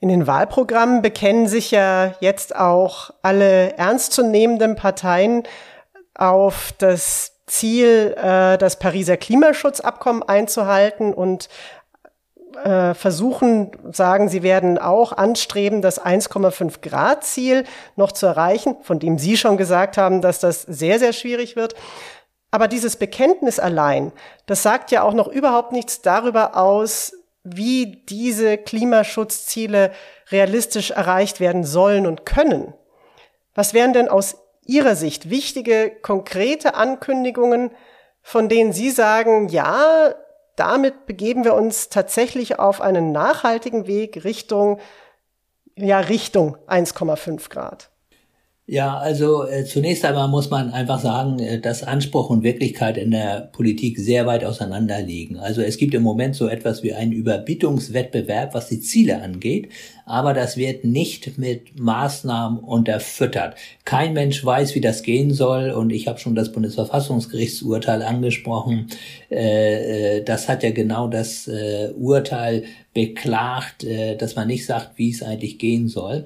In 0.00 0.08
den 0.08 0.26
Wahlprogrammen 0.26 1.02
bekennen 1.02 1.46
sich 1.46 1.70
ja 1.70 2.14
jetzt 2.20 2.56
auch 2.56 3.10
alle 3.20 3.76
ernstzunehmenden 3.76 4.74
Parteien 4.74 5.42
auf 6.14 6.72
das 6.78 7.40
Ziel, 7.46 8.14
äh, 8.16 8.56
das 8.56 8.78
Pariser 8.78 9.18
Klimaschutzabkommen 9.18 10.22
einzuhalten 10.22 11.12
und 11.12 11.50
äh, 12.56 12.94
versuchen, 12.94 13.72
sagen, 13.92 14.28
sie 14.28 14.42
werden 14.42 14.78
auch 14.78 15.12
anstreben, 15.12 15.82
das 15.82 16.00
1,5 16.00 16.80
Grad 16.80 17.24
Ziel 17.24 17.64
noch 17.96 18.12
zu 18.12 18.26
erreichen, 18.26 18.76
von 18.82 18.98
dem 18.98 19.18
Sie 19.18 19.36
schon 19.36 19.56
gesagt 19.56 19.96
haben, 19.96 20.20
dass 20.20 20.40
das 20.40 20.62
sehr, 20.62 20.98
sehr 20.98 21.12
schwierig 21.12 21.56
wird. 21.56 21.74
Aber 22.50 22.68
dieses 22.68 22.96
Bekenntnis 22.96 23.58
allein, 23.58 24.12
das 24.46 24.62
sagt 24.62 24.90
ja 24.90 25.02
auch 25.02 25.14
noch 25.14 25.28
überhaupt 25.28 25.72
nichts 25.72 26.02
darüber 26.02 26.56
aus, 26.56 27.12
wie 27.44 28.02
diese 28.08 28.58
Klimaschutzziele 28.58 29.92
realistisch 30.30 30.90
erreicht 30.90 31.40
werden 31.40 31.64
sollen 31.64 32.06
und 32.06 32.26
können. 32.26 32.74
Was 33.54 33.74
wären 33.74 33.92
denn 33.92 34.08
aus 34.08 34.36
Ihrer 34.64 34.94
Sicht 34.94 35.30
wichtige, 35.30 35.90
konkrete 36.02 36.74
Ankündigungen, 36.74 37.70
von 38.22 38.48
denen 38.48 38.72
Sie 38.72 38.90
sagen, 38.90 39.48
ja, 39.48 40.14
damit 40.60 41.06
begeben 41.06 41.44
wir 41.44 41.54
uns 41.54 41.88
tatsächlich 41.88 42.58
auf 42.58 42.82
einen 42.82 43.12
nachhaltigen 43.12 43.86
Weg 43.86 44.24
Richtung, 44.24 44.78
ja, 45.74 46.00
Richtung 46.00 46.58
1,5 46.66 47.48
Grad? 47.48 47.90
Ja, 48.72 48.98
also 48.98 49.48
äh, 49.48 49.64
zunächst 49.64 50.04
einmal 50.04 50.28
muss 50.28 50.48
man 50.48 50.72
einfach 50.72 51.00
sagen, 51.00 51.40
äh, 51.40 51.58
dass 51.58 51.82
Anspruch 51.82 52.30
und 52.30 52.44
Wirklichkeit 52.44 52.98
in 52.98 53.10
der 53.10 53.50
Politik 53.50 53.98
sehr 53.98 54.26
weit 54.26 54.44
auseinander 54.44 55.02
liegen. 55.02 55.38
Also 55.38 55.60
es 55.60 55.76
gibt 55.76 55.92
im 55.92 56.04
Moment 56.04 56.36
so 56.36 56.46
etwas 56.46 56.84
wie 56.84 56.94
einen 56.94 57.10
Überbietungswettbewerb, 57.10 58.54
was 58.54 58.68
die 58.68 58.78
Ziele 58.78 59.22
angeht, 59.22 59.70
aber 60.06 60.34
das 60.34 60.56
wird 60.56 60.84
nicht 60.84 61.36
mit 61.36 61.80
Maßnahmen 61.80 62.60
unterfüttert. 62.60 63.56
Kein 63.84 64.12
Mensch 64.12 64.44
weiß, 64.44 64.76
wie 64.76 64.80
das 64.80 65.02
gehen 65.02 65.34
soll 65.34 65.72
und 65.72 65.90
ich 65.90 66.06
habe 66.06 66.20
schon 66.20 66.36
das 66.36 66.52
Bundesverfassungsgerichtsurteil 66.52 68.02
angesprochen. 68.02 68.86
Äh, 69.32 70.18
äh, 70.18 70.22
das 70.22 70.48
hat 70.48 70.62
ja 70.62 70.70
genau 70.70 71.08
das 71.08 71.48
äh, 71.48 71.90
Urteil 71.98 72.62
beklagt, 72.94 73.82
äh, 73.82 74.14
dass 74.14 74.36
man 74.36 74.46
nicht 74.46 74.64
sagt, 74.64 74.96
wie 74.96 75.10
es 75.10 75.24
eigentlich 75.24 75.58
gehen 75.58 75.88
soll. 75.88 76.22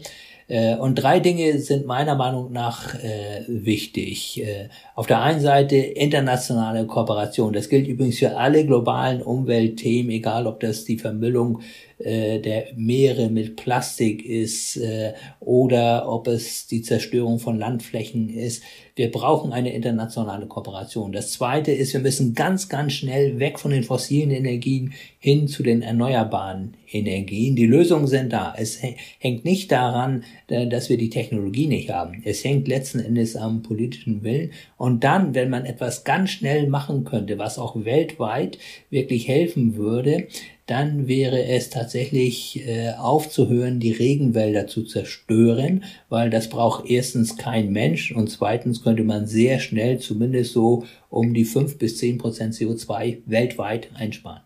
Äh, 0.48 0.76
und 0.76 0.96
drei 0.96 1.20
Dinge 1.20 1.58
sind 1.58 1.86
meiner 1.86 2.14
Meinung 2.14 2.52
nach 2.52 2.94
äh, 2.94 3.42
wichtig. 3.46 4.42
Äh, 4.42 4.68
auf 4.94 5.06
der 5.06 5.22
einen 5.22 5.40
Seite 5.40 5.76
internationale 5.76 6.86
Kooperation. 6.86 7.52
Das 7.52 7.68
gilt 7.68 7.88
übrigens 7.88 8.18
für 8.18 8.36
alle 8.36 8.66
globalen 8.66 9.22
Umweltthemen, 9.22 10.10
egal 10.10 10.46
ob 10.46 10.60
das 10.60 10.84
die 10.84 10.98
Vermüllung 10.98 11.60
äh, 11.98 12.40
der 12.40 12.66
Meere 12.76 13.30
mit 13.30 13.56
Plastik 13.56 14.24
ist 14.24 14.76
äh, 14.76 15.14
oder 15.40 16.08
ob 16.08 16.26
es 16.28 16.66
die 16.66 16.82
Zerstörung 16.82 17.38
von 17.38 17.58
Landflächen 17.58 18.28
ist. 18.28 18.62
Wir 18.96 19.10
brauchen 19.10 19.52
eine 19.52 19.72
internationale 19.74 20.46
Kooperation. 20.46 21.10
Das 21.10 21.32
Zweite 21.32 21.72
ist, 21.72 21.92
wir 21.94 22.00
müssen 22.00 22.32
ganz, 22.32 22.68
ganz 22.68 22.92
schnell 22.92 23.40
weg 23.40 23.58
von 23.58 23.72
den 23.72 23.82
fossilen 23.82 24.30
Energien 24.30 24.92
hin 25.18 25.48
zu 25.48 25.64
den 25.64 25.82
erneuerbaren 25.82 26.76
Energien. 26.92 27.56
Die 27.56 27.66
Lösungen 27.66 28.06
sind 28.06 28.32
da. 28.32 28.54
Es 28.56 28.78
hängt 29.18 29.44
nicht 29.44 29.72
daran, 29.72 30.22
äh, 30.46 30.68
dass 30.68 30.90
wir 30.90 30.96
die 30.96 31.10
Technologie 31.10 31.66
nicht 31.66 31.90
haben. 31.90 32.22
Es 32.24 32.44
hängt 32.44 32.68
letzten 32.68 33.00
Endes 33.00 33.34
am 33.34 33.62
politischen 33.62 34.22
Willen. 34.22 34.52
Und 34.76 35.02
dann, 35.02 35.34
wenn 35.34 35.50
man 35.50 35.64
etwas 35.64 36.04
ganz 36.04 36.30
schnell 36.30 36.68
machen 36.68 37.02
könnte, 37.02 37.36
was 37.36 37.58
auch 37.58 37.84
weltweit 37.84 38.58
wirklich 38.90 39.26
helfen 39.26 39.74
würde, 39.74 40.28
dann 40.66 41.08
wäre 41.08 41.44
es 41.44 41.70
tatsächlich 41.70 42.66
äh, 42.66 42.94
aufzuhören, 42.98 43.80
die 43.80 43.92
Regenwälder 43.92 44.66
zu 44.66 44.84
zerstören, 44.84 45.84
weil 46.08 46.30
das 46.30 46.48
braucht 46.48 46.88
erstens 46.88 47.36
kein 47.36 47.70
Mensch 47.70 48.12
und 48.12 48.28
zweitens 48.28 48.82
könnte 48.82 49.04
man 49.04 49.26
sehr 49.26 49.58
schnell 49.58 49.98
zumindest 49.98 50.52
so 50.52 50.84
um 51.10 51.34
die 51.34 51.44
fünf 51.44 51.78
bis 51.78 51.98
zehn 51.98 52.18
Prozent 52.18 52.54
CO2 52.54 53.22
weltweit 53.26 53.90
einsparen. 53.94 54.42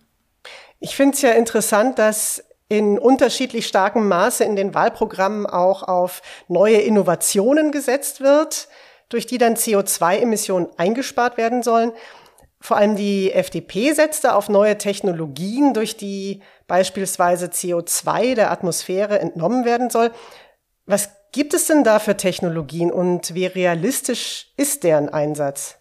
Ich 0.80 0.96
finde 0.96 1.14
es 1.14 1.22
ja 1.22 1.32
interessant, 1.32 1.98
dass 1.98 2.44
in 2.68 2.98
unterschiedlich 2.98 3.66
starkem 3.66 4.08
Maße 4.08 4.44
in 4.44 4.56
den 4.56 4.74
Wahlprogrammen 4.74 5.46
auch 5.46 5.82
auf 5.82 6.22
neue 6.48 6.78
Innovationen 6.78 7.72
gesetzt 7.72 8.20
wird 8.20 8.68
durch 9.08 9.26
die 9.26 9.38
dann 9.38 9.54
CO2-Emissionen 9.54 10.68
eingespart 10.76 11.36
werden 11.36 11.62
sollen. 11.62 11.92
Vor 12.60 12.76
allem 12.76 12.96
die 12.96 13.32
FDP 13.32 13.92
setzte 13.92 14.34
auf 14.34 14.48
neue 14.48 14.78
Technologien, 14.78 15.74
durch 15.74 15.96
die 15.96 16.40
beispielsweise 16.66 17.46
CO2 17.46 18.34
der 18.34 18.50
Atmosphäre 18.50 19.20
entnommen 19.20 19.64
werden 19.64 19.90
soll. 19.90 20.10
Was 20.86 21.10
gibt 21.32 21.54
es 21.54 21.66
denn 21.66 21.84
da 21.84 21.98
für 21.98 22.16
Technologien 22.16 22.90
und 22.90 23.34
wie 23.34 23.46
realistisch 23.46 24.48
ist 24.56 24.82
deren 24.82 25.08
Einsatz? 25.08 25.78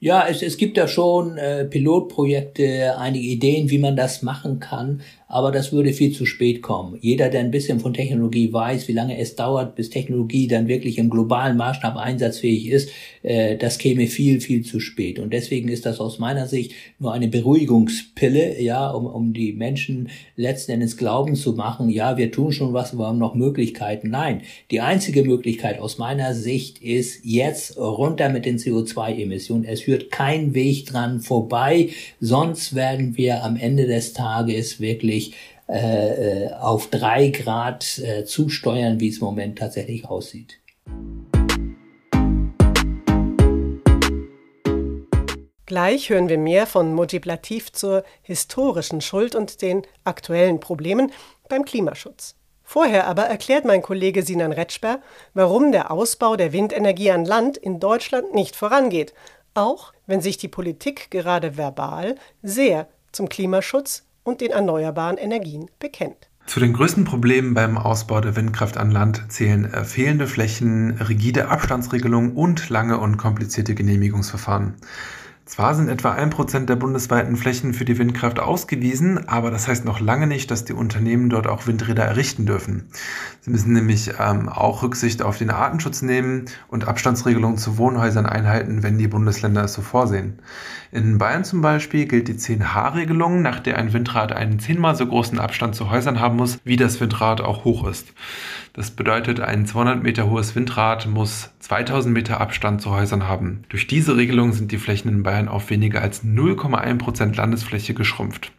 Ja, 0.00 0.26
es, 0.26 0.42
es 0.42 0.56
gibt 0.56 0.76
da 0.76 0.88
schon 0.88 1.38
äh, 1.38 1.64
Pilotprojekte, 1.64 2.96
einige 2.98 3.24
Ideen, 3.24 3.70
wie 3.70 3.78
man 3.78 3.94
das 3.94 4.22
machen 4.22 4.58
kann 4.58 5.02
aber 5.32 5.50
das 5.50 5.72
würde 5.72 5.94
viel 5.94 6.12
zu 6.12 6.26
spät 6.26 6.60
kommen. 6.60 6.98
Jeder, 7.00 7.30
der 7.30 7.40
ein 7.40 7.50
bisschen 7.50 7.80
von 7.80 7.94
Technologie 7.94 8.52
weiß, 8.52 8.86
wie 8.86 8.92
lange 8.92 9.18
es 9.18 9.34
dauert, 9.34 9.76
bis 9.76 9.88
Technologie 9.88 10.46
dann 10.46 10.68
wirklich 10.68 10.98
im 10.98 11.08
globalen 11.08 11.56
Maßstab 11.56 11.96
einsatzfähig 11.96 12.68
ist, 12.68 12.90
äh, 13.22 13.56
das 13.56 13.78
käme 13.78 14.08
viel, 14.08 14.42
viel 14.42 14.62
zu 14.62 14.78
spät. 14.78 15.18
Und 15.18 15.32
deswegen 15.32 15.70
ist 15.70 15.86
das 15.86 16.00
aus 16.00 16.18
meiner 16.18 16.46
Sicht 16.46 16.72
nur 16.98 17.14
eine 17.14 17.28
Beruhigungspille, 17.28 18.60
ja, 18.60 18.90
um, 18.90 19.06
um 19.06 19.32
die 19.32 19.54
Menschen 19.54 20.10
letzten 20.36 20.72
Endes 20.72 20.98
glauben 20.98 21.34
zu 21.34 21.54
machen, 21.54 21.88
ja, 21.88 22.18
wir 22.18 22.30
tun 22.30 22.52
schon 22.52 22.74
was, 22.74 22.92
wir 22.92 23.06
haben 23.06 23.18
noch 23.18 23.34
Möglichkeiten. 23.34 24.10
Nein, 24.10 24.42
die 24.70 24.82
einzige 24.82 25.24
Möglichkeit 25.24 25.80
aus 25.80 25.96
meiner 25.96 26.34
Sicht 26.34 26.82
ist 26.82 27.24
jetzt 27.24 27.78
runter 27.78 28.28
mit 28.28 28.44
den 28.44 28.58
CO2-Emissionen. 28.58 29.64
Es 29.64 29.80
führt 29.80 30.10
kein 30.10 30.52
Weg 30.52 30.84
dran 30.84 31.20
vorbei, 31.20 31.88
sonst 32.20 32.74
werden 32.74 33.16
wir 33.16 33.44
am 33.44 33.56
Ende 33.56 33.86
des 33.86 34.12
Tages 34.12 34.78
wirklich 34.78 35.21
wirklich 35.22 35.34
äh, 35.68 36.44
äh, 36.44 36.52
auf 36.52 36.88
drei 36.88 37.28
Grad 37.28 37.98
äh, 37.98 38.24
zusteuern, 38.24 39.00
wie 39.00 39.08
es 39.08 39.18
im 39.18 39.26
Moment 39.26 39.58
tatsächlich 39.58 40.04
aussieht. 40.04 40.58
Gleich 45.66 46.10
hören 46.10 46.28
wir 46.28 46.36
mehr 46.36 46.66
von 46.66 46.92
Motivativ 46.92 47.72
zur 47.72 48.04
historischen 48.20 49.00
Schuld 49.00 49.34
und 49.34 49.62
den 49.62 49.82
aktuellen 50.04 50.60
Problemen 50.60 51.10
beim 51.48 51.64
Klimaschutz. 51.64 52.34
Vorher 52.62 53.06
aber 53.06 53.24
erklärt 53.24 53.64
mein 53.64 53.82
Kollege 53.82 54.22
Sinan 54.22 54.52
Retschber, 54.52 55.00
warum 55.34 55.72
der 55.72 55.90
Ausbau 55.90 56.36
der 56.36 56.52
Windenergie 56.52 57.10
an 57.10 57.24
Land 57.24 57.56
in 57.56 57.80
Deutschland 57.80 58.34
nicht 58.34 58.54
vorangeht, 58.54 59.14
auch 59.54 59.92
wenn 60.06 60.20
sich 60.20 60.36
die 60.36 60.48
Politik 60.48 61.10
gerade 61.10 61.56
verbal 61.56 62.16
sehr 62.42 62.88
zum 63.12 63.28
Klimaschutz 63.28 64.04
und 64.24 64.40
den 64.40 64.50
erneuerbaren 64.50 65.18
Energien 65.18 65.70
bekennt. 65.78 66.28
Zu 66.46 66.60
den 66.60 66.72
größten 66.72 67.04
Problemen 67.04 67.54
beim 67.54 67.78
Ausbau 67.78 68.20
der 68.20 68.36
Windkraft 68.36 68.76
an 68.76 68.90
Land 68.90 69.24
zählen 69.28 69.72
äh, 69.72 69.84
fehlende 69.84 70.26
Flächen, 70.26 70.98
rigide 70.98 71.48
Abstandsregelungen 71.48 72.32
und 72.32 72.68
lange 72.68 72.98
und 72.98 73.16
komplizierte 73.16 73.74
Genehmigungsverfahren. 73.74 74.74
Zwar 75.44 75.74
sind 75.74 75.88
etwa 75.88 76.12
ein 76.12 76.30
Prozent 76.30 76.68
der 76.68 76.76
bundesweiten 76.76 77.36
Flächen 77.36 77.74
für 77.74 77.84
die 77.84 77.98
Windkraft 77.98 78.38
ausgewiesen, 78.38 79.28
aber 79.28 79.50
das 79.50 79.66
heißt 79.66 79.84
noch 79.84 79.98
lange 79.98 80.28
nicht, 80.28 80.52
dass 80.52 80.64
die 80.64 80.72
Unternehmen 80.72 81.30
dort 81.30 81.48
auch 81.48 81.66
Windräder 81.66 82.04
errichten 82.04 82.46
dürfen. 82.46 82.86
Sie 83.40 83.50
müssen 83.50 83.72
nämlich 83.72 84.12
ähm, 84.20 84.48
auch 84.48 84.84
Rücksicht 84.84 85.20
auf 85.20 85.38
den 85.38 85.50
Artenschutz 85.50 86.00
nehmen 86.00 86.44
und 86.68 86.86
Abstandsregelungen 86.86 87.58
zu 87.58 87.76
Wohnhäusern 87.76 88.24
einhalten, 88.24 88.84
wenn 88.84 88.98
die 88.98 89.08
Bundesländer 89.08 89.64
es 89.64 89.74
so 89.74 89.82
vorsehen. 89.82 90.38
In 90.92 91.18
Bayern 91.18 91.42
zum 91.42 91.60
Beispiel 91.60 92.06
gilt 92.06 92.28
die 92.28 92.34
10H-Regelung, 92.34 93.42
nach 93.42 93.58
der 93.58 93.78
ein 93.78 93.92
Windrad 93.92 94.30
einen 94.30 94.60
zehnmal 94.60 94.94
so 94.94 95.06
großen 95.06 95.40
Abstand 95.40 95.74
zu 95.74 95.90
Häusern 95.90 96.20
haben 96.20 96.36
muss, 96.36 96.60
wie 96.64 96.76
das 96.76 97.00
Windrad 97.00 97.40
auch 97.40 97.64
hoch 97.64 97.88
ist. 97.88 98.12
Das 98.74 98.90
bedeutet, 98.90 99.38
ein 99.38 99.66
200 99.66 100.02
Meter 100.02 100.30
hohes 100.30 100.56
Windrad 100.56 101.06
muss 101.06 101.50
2000 101.58 102.14
Meter 102.14 102.40
Abstand 102.40 102.80
zu 102.80 102.90
Häusern 102.90 103.28
haben. 103.28 103.64
Durch 103.68 103.86
diese 103.86 104.16
Regelung 104.16 104.54
sind 104.54 104.72
die 104.72 104.78
Flächen 104.78 105.10
in 105.10 105.22
Bayern 105.22 105.48
auf 105.48 105.68
weniger 105.68 106.00
als 106.00 106.24
0,1 106.24 106.96
Prozent 106.96 107.36
Landesfläche 107.36 107.92
geschrumpft. 107.92 108.50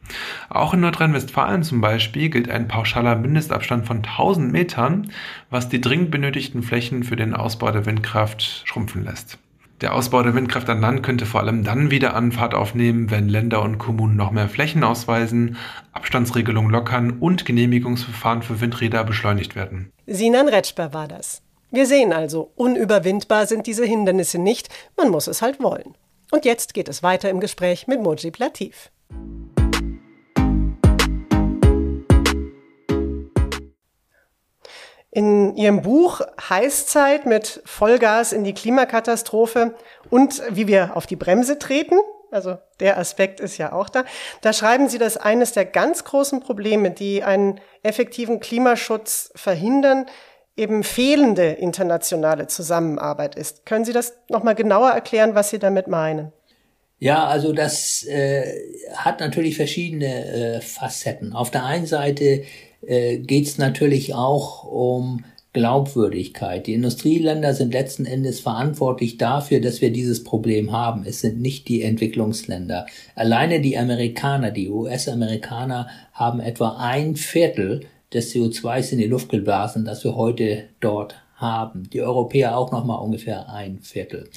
Auch 0.50 0.75
in 0.75 0.82
Nordrhein-Westfalen 0.82 1.63
zum 1.63 1.82
Beispiel 1.82 2.29
gilt 2.29 2.48
ein 2.48 2.67
pauschaler 2.67 3.15
Mindestabstand 3.15 3.88
von 3.88 3.98
1000 3.98 4.51
Metern, 4.51 5.10
was 5.50 5.67
die 5.67 5.82
dringend 5.82 6.12
benötigten 6.12 6.62
Flächen 6.62 7.03
für 7.03 7.15
den 7.15 7.34
Ausbau 7.34 7.72
der 7.72 7.88
Windkraft 7.88 8.62
schrumpfen 8.65 9.03
lässt. 9.03 9.39
Der 9.82 9.94
Ausbau 9.94 10.24
der 10.24 10.34
Windkraft 10.34 10.70
an 10.70 10.82
Land 10.82 11.03
könnte 11.03 11.25
vor 11.25 11.42
allem 11.42 11.63
dann 11.63 11.92
wieder 11.92 12.15
Anfahrt 12.15 12.53
aufnehmen, 12.53 13.12
wenn 13.12 13.27
Länder 13.27 13.62
und 13.62 13.80
Kommunen 13.80 14.15
noch 14.15 14.32
mehr 14.32 14.48
Flächen 14.48 14.84
ausweisen, 14.84 15.58
Abstandsregelungen 15.92 16.72
lockern 16.72 17.18
und 17.20 17.46
Genehmigungsverfahren 17.46 18.44
für 18.44 18.62
Windräder 18.62 19.03
beschleunigt 19.03 19.56
werden. 19.56 19.92
Sinan 20.06 20.48
Retschber 20.48 20.94
war 20.94 21.08
das. 21.08 21.42
Wir 21.72 21.88
sehen 21.88 22.13
also, 22.13 22.51
unüberwindbar 22.56 23.48
sind 23.48 23.65
diese 23.65 23.84
Hindernisse 23.84 24.38
nicht, 24.38 24.70
man 24.96 25.10
muss 25.10 25.27
es 25.27 25.42
halt 25.42 25.62
wollen. 25.62 25.96
Und 26.32 26.46
jetzt 26.46 26.74
geht 26.74 26.88
es 26.88 27.03
weiter 27.03 27.30
im 27.30 27.39
Gespräch 27.39 27.88
mit 27.88 28.01
Mojib 28.01 28.38
Latif. 28.38 28.92
In 35.15 35.55
Ihrem 35.55 35.84
Buch 35.84 36.22
Heißzeit 36.50 37.27
mit 37.27 37.62
Vollgas 37.65 38.34
in 38.34 38.43
die 38.43 38.53
Klimakatastrophe 38.53 39.75
und 40.10 40.41
wie 40.50 40.65
wir 40.65 40.98
auf 40.98 41.05
die 41.05 41.15
Bremse 41.15 41.60
treten, 41.60 42.00
also 42.32 42.58
der 42.79 42.98
Aspekt 42.98 43.39
ist 43.39 43.60
ja 43.60 43.74
auch 43.74 43.89
da, 43.89 44.05
da 44.41 44.53
schreiben 44.53 44.89
Sie, 44.89 44.98
dass 44.98 45.17
eines 45.17 45.51
der 45.51 45.65
ganz 45.65 46.03
großen 46.03 46.39
Probleme, 46.39 46.89
die 46.89 47.22
einen 47.22 47.60
effektiven 47.84 48.39
Klimaschutz 48.39 49.32
verhindern, 49.36 50.08
eben 50.58 50.84
fehlende 50.84 51.51
internationale 51.51 52.48
Zusammenarbeit 52.48 53.36
ist. 53.36 53.67
Können 53.67 53.86
Sie 53.86 53.93
das 53.93 54.17
nochmal 54.29 54.55
genauer 54.55 54.89
erklären, 54.89 55.36
was 55.36 55.51
Sie 55.51 55.60
damit 55.60 55.88
meinen? 55.88 56.32
Ja, 56.98 57.27
also 57.27 57.53
das 57.53 58.03
äh, 58.08 58.46
hat 58.96 59.20
natürlich 59.20 59.58
verschiedene 59.58 60.55
äh, 60.55 60.62
Facetten. 60.62 61.34
Auf 61.34 61.51
der 61.51 61.65
einen 61.65 61.86
Seite 61.86 62.46
äh, 62.88 63.18
geht 63.18 63.48
es 63.48 63.58
natürlich 63.58 64.13
auch 64.13 64.63
um 64.63 65.24
Glaubwürdigkeit. 65.54 66.66
Die 66.66 66.74
Industrieländer 66.74 67.54
sind 67.54 67.74
letzten 67.74 68.06
Endes 68.06 68.40
verantwortlich 68.40 69.18
dafür, 69.18 69.62
dass 69.62 69.82
wir 69.82 69.92
dieses 69.92 70.24
Problem 70.24 70.72
haben. 70.72 71.06
Es 71.06 71.22
sind 71.22 71.40
nicht 71.40 71.68
die 71.68 71.84
Entwicklungsländer. 71.84 72.88
Alleine 73.16 73.62
die 73.62 73.78
Amerikaner, 73.78 74.50
die 74.50 74.70
US-Amerikaner 74.70 75.90
haben 76.12 76.40
etwa 76.40 76.78
ein 76.80 77.16
Viertel 77.16 77.82
des 78.12 78.34
CO2s 78.34 78.92
in 78.92 78.98
die 78.98 79.08
Luft 79.08 79.30
geblasen, 79.30 79.86
das 79.86 80.04
wir 80.04 80.16
heute 80.16 80.66
dort 80.80 81.16
haben. 81.36 81.90
Die 81.92 82.02
Europäer 82.02 82.58
auch 82.58 82.72
noch 82.72 82.86
mal 82.86 82.96
ungefähr 82.96 83.50
ein 83.50 83.80
Viertel. 83.80 84.30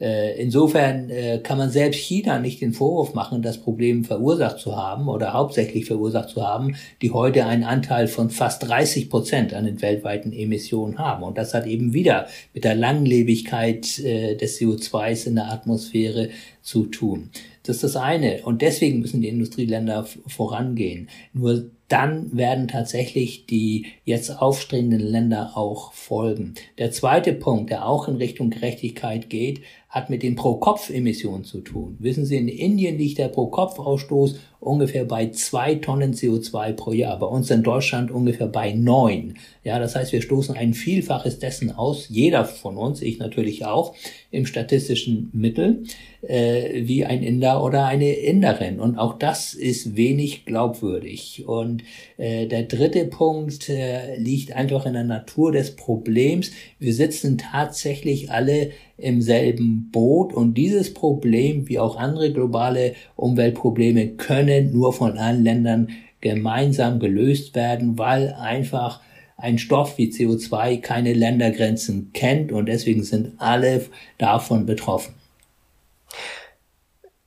Äh, 0.00 0.40
insofern 0.40 1.10
äh, 1.10 1.40
kann 1.42 1.58
man 1.58 1.70
selbst 1.70 1.98
China 2.00 2.38
nicht 2.38 2.60
den 2.60 2.72
Vorwurf 2.72 3.14
machen, 3.14 3.42
das 3.42 3.58
Problem 3.58 4.04
verursacht 4.04 4.58
zu 4.58 4.76
haben 4.76 5.08
oder 5.08 5.32
hauptsächlich 5.32 5.86
verursacht 5.86 6.30
zu 6.30 6.42
haben, 6.46 6.76
die 7.02 7.10
heute 7.12 7.46
einen 7.46 7.64
Anteil 7.64 8.08
von 8.08 8.30
fast 8.30 8.68
30 8.68 9.10
Prozent 9.10 9.54
an 9.54 9.66
den 9.66 9.82
weltweiten 9.82 10.32
Emissionen 10.32 10.98
haben. 10.98 11.22
Und 11.22 11.38
das 11.38 11.54
hat 11.54 11.66
eben 11.66 11.92
wieder 11.92 12.26
mit 12.52 12.64
der 12.64 12.74
Langlebigkeit 12.74 13.98
äh, 14.00 14.36
des 14.36 14.60
CO2s 14.60 15.26
in 15.26 15.36
der 15.36 15.50
Atmosphäre 15.50 16.30
zu 16.62 16.86
tun. 16.86 17.30
Das 17.62 17.76
ist 17.76 17.84
das 17.84 17.96
eine. 17.96 18.42
Und 18.44 18.62
deswegen 18.62 19.00
müssen 19.00 19.20
die 19.22 19.28
Industrieländer 19.28 20.06
vorangehen. 20.26 21.08
Nur 21.32 21.70
dann 21.88 22.36
werden 22.36 22.68
tatsächlich 22.68 23.46
die 23.46 23.86
jetzt 24.04 24.30
aufstrebenden 24.30 25.00
Länder 25.00 25.52
auch 25.54 25.92
folgen. 25.92 26.54
Der 26.78 26.90
zweite 26.90 27.32
Punkt, 27.32 27.70
der 27.70 27.86
auch 27.86 28.08
in 28.08 28.16
Richtung 28.16 28.50
Gerechtigkeit 28.50 29.28
geht, 29.28 29.60
hat 29.94 30.10
mit 30.10 30.24
den 30.24 30.34
Pro-Kopf-Emissionen 30.34 31.44
zu 31.44 31.60
tun. 31.60 31.94
Wissen 32.00 32.26
Sie, 32.26 32.36
in 32.36 32.48
Indien 32.48 32.98
liegt 32.98 33.18
der 33.18 33.28
Pro-Kopf-Ausstoß 33.28 34.40
ungefähr 34.58 35.04
bei 35.04 35.28
zwei 35.28 35.76
Tonnen 35.76 36.14
CO2 36.14 36.72
pro 36.72 36.92
Jahr. 36.92 37.18
Bei 37.20 37.26
uns 37.26 37.48
in 37.50 37.62
Deutschland 37.62 38.10
ungefähr 38.10 38.48
bei 38.48 38.72
neun. 38.72 39.34
Ja, 39.62 39.78
das 39.78 39.94
heißt, 39.94 40.12
wir 40.12 40.20
stoßen 40.20 40.56
ein 40.56 40.74
Vielfaches 40.74 41.38
dessen 41.38 41.70
aus, 41.70 42.08
jeder 42.08 42.44
von 42.44 42.76
uns, 42.76 43.02
ich 43.02 43.18
natürlich 43.18 43.66
auch, 43.66 43.94
im 44.32 44.46
statistischen 44.46 45.30
Mittel, 45.32 45.84
äh, 46.22 46.86
wie 46.86 47.04
ein 47.04 47.22
Inder 47.22 47.62
oder 47.62 47.86
eine 47.86 48.14
Inderin. 48.14 48.80
Und 48.80 48.98
auch 48.98 49.16
das 49.16 49.54
ist 49.54 49.96
wenig 49.96 50.44
glaubwürdig. 50.44 51.44
Und 51.46 51.84
äh, 52.16 52.46
der 52.46 52.64
dritte 52.64 53.04
Punkt 53.04 53.68
äh, 53.68 54.16
liegt 54.16 54.52
einfach 54.52 54.86
in 54.86 54.94
der 54.94 55.04
Natur 55.04 55.52
des 55.52 55.76
Problems. 55.76 56.50
Wir 56.80 56.94
sitzen 56.94 57.38
tatsächlich 57.38 58.32
alle 58.32 58.72
im 58.96 59.22
selben 59.22 59.90
Boot 59.90 60.32
und 60.32 60.54
dieses 60.54 60.94
Problem, 60.94 61.68
wie 61.68 61.78
auch 61.78 61.96
andere 61.96 62.32
globale 62.32 62.94
Umweltprobleme, 63.16 64.10
können 64.10 64.72
nur 64.72 64.92
von 64.92 65.18
allen 65.18 65.42
Ländern 65.42 65.88
gemeinsam 66.20 67.00
gelöst 67.00 67.54
werden, 67.54 67.98
weil 67.98 68.34
einfach 68.34 69.00
ein 69.36 69.58
Stoff 69.58 69.98
wie 69.98 70.10
CO2 70.10 70.80
keine 70.80 71.12
Ländergrenzen 71.12 72.12
kennt 72.12 72.52
und 72.52 72.66
deswegen 72.66 73.02
sind 73.02 73.34
alle 73.38 73.84
davon 74.18 74.64
betroffen. 74.64 75.14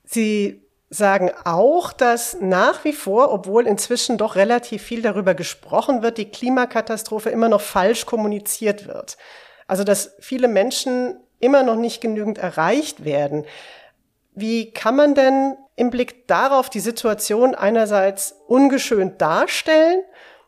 Sie 0.06 0.62
sagen 0.90 1.32
auch, 1.44 1.92
dass 1.92 2.38
nach 2.40 2.86
wie 2.86 2.94
vor, 2.94 3.34
obwohl 3.34 3.68
inzwischen 3.68 4.18
doch 4.18 4.36
relativ 4.36 4.82
viel 4.82 5.02
darüber 5.02 5.34
gesprochen 5.36 6.02
wird, 6.02 6.18
die 6.18 6.32
Klimakatastrophe 6.32 7.30
immer 7.30 7.50
noch 7.50 7.62
falsch 7.62 8.06
kommuniziert 8.06 8.88
wird. 8.88 9.18
Also 9.68 9.84
dass 9.84 10.16
viele 10.20 10.48
Menschen 10.48 11.18
immer 11.40 11.64
noch 11.64 11.76
nicht 11.76 12.02
genügend 12.02 12.38
erreicht 12.38 13.06
werden. 13.06 13.46
Wie 14.34 14.72
kann 14.72 14.96
man 14.96 15.16
denn 15.16 15.56
im 15.76 15.90
Blick 15.90 16.28
darauf 16.28 16.70
die 16.70 16.80
Situation 16.80 17.56
einerseits 17.56 18.36
ungeschönt 18.48 19.22
darstellen 19.22 20.02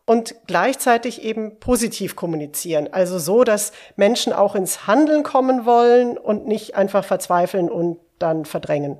und 0.05 0.35
gleichzeitig 0.47 1.23
eben 1.23 1.59
positiv 1.59 2.15
kommunizieren? 2.15 2.89
Also 2.91 3.17
so, 3.17 3.43
dass 3.43 3.71
Menschen 3.95 4.33
auch 4.33 4.55
ins 4.55 4.87
Handeln 4.87 5.23
kommen 5.23 5.65
wollen 5.65 6.17
und 6.17 6.47
nicht 6.47 6.75
einfach 6.75 7.03
verzweifeln 7.03 7.69
und 7.69 7.97
dann 8.19 8.45
verdrängen. 8.45 8.97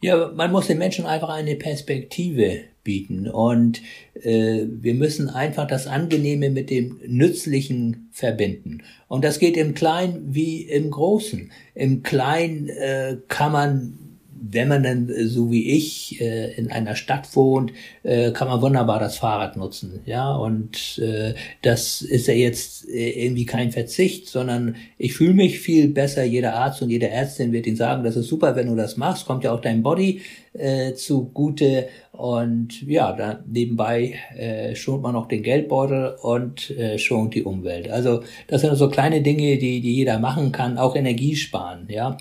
Ja, 0.00 0.30
man 0.34 0.50
muss 0.50 0.66
den 0.66 0.78
Menschen 0.78 1.06
einfach 1.06 1.28
eine 1.28 1.54
Perspektive 1.54 2.64
bieten. 2.84 3.28
Und 3.28 3.82
äh, 4.14 4.66
wir 4.68 4.94
müssen 4.94 5.28
einfach 5.28 5.66
das 5.66 5.86
Angenehme 5.86 6.50
mit 6.50 6.70
dem 6.70 7.00
Nützlichen 7.06 8.08
verbinden. 8.10 8.82
Und 9.08 9.24
das 9.24 9.38
geht 9.38 9.56
im 9.56 9.74
Kleinen 9.74 10.34
wie 10.34 10.62
im 10.62 10.90
Großen. 10.90 11.50
Im 11.74 12.02
Kleinen 12.02 12.68
äh, 12.68 13.16
kann 13.28 13.52
man 13.52 13.98
wenn 14.44 14.68
man 14.68 14.82
dann 14.82 15.08
äh, 15.08 15.26
so 15.26 15.50
wie 15.50 15.70
ich 15.70 16.20
äh, 16.20 16.52
in 16.54 16.70
einer 16.70 16.96
Stadt 16.96 17.34
wohnt, 17.36 17.72
äh, 18.02 18.32
kann 18.32 18.48
man 18.48 18.60
wunderbar 18.60 18.98
das 18.98 19.18
Fahrrad 19.18 19.56
nutzen. 19.56 20.00
Ja, 20.04 20.34
und 20.34 20.98
äh, 20.98 21.34
das 21.62 22.02
ist 22.02 22.26
ja 22.26 22.34
jetzt 22.34 22.88
äh, 22.88 23.24
irgendwie 23.24 23.46
kein 23.46 23.70
Verzicht, 23.70 24.28
sondern 24.28 24.76
ich 24.98 25.14
fühle 25.14 25.34
mich 25.34 25.60
viel 25.60 25.88
besser. 25.88 26.24
Jeder 26.24 26.54
Arzt 26.54 26.82
und 26.82 26.90
jede 26.90 27.08
Ärztin 27.08 27.52
wird 27.52 27.66
Ihnen 27.66 27.76
sagen, 27.76 28.02
das 28.02 28.16
ist 28.16 28.26
super, 28.26 28.56
wenn 28.56 28.66
du 28.66 28.74
das 28.74 28.96
machst, 28.96 29.26
kommt 29.26 29.44
ja 29.44 29.52
auch 29.52 29.60
dein 29.60 29.82
Body 29.82 30.22
äh, 30.54 30.94
zugute. 30.94 31.88
Und 32.10 32.82
ja, 32.82 33.12
dann 33.12 33.44
nebenbei 33.46 34.14
äh, 34.36 34.74
schont 34.74 35.02
man 35.02 35.14
noch 35.14 35.28
den 35.28 35.42
Geldbeutel 35.42 36.16
und 36.20 36.70
äh, 36.70 36.98
schont 36.98 37.34
die 37.34 37.44
Umwelt. 37.44 37.88
Also 37.90 38.22
das 38.48 38.62
sind 38.62 38.74
so 38.74 38.88
kleine 38.88 39.22
Dinge, 39.22 39.56
die, 39.58 39.80
die 39.80 39.94
jeder 39.94 40.18
machen 40.18 40.50
kann, 40.52 40.78
auch 40.78 40.96
Energie 40.96 41.36
sparen, 41.36 41.86
ja. 41.88 42.16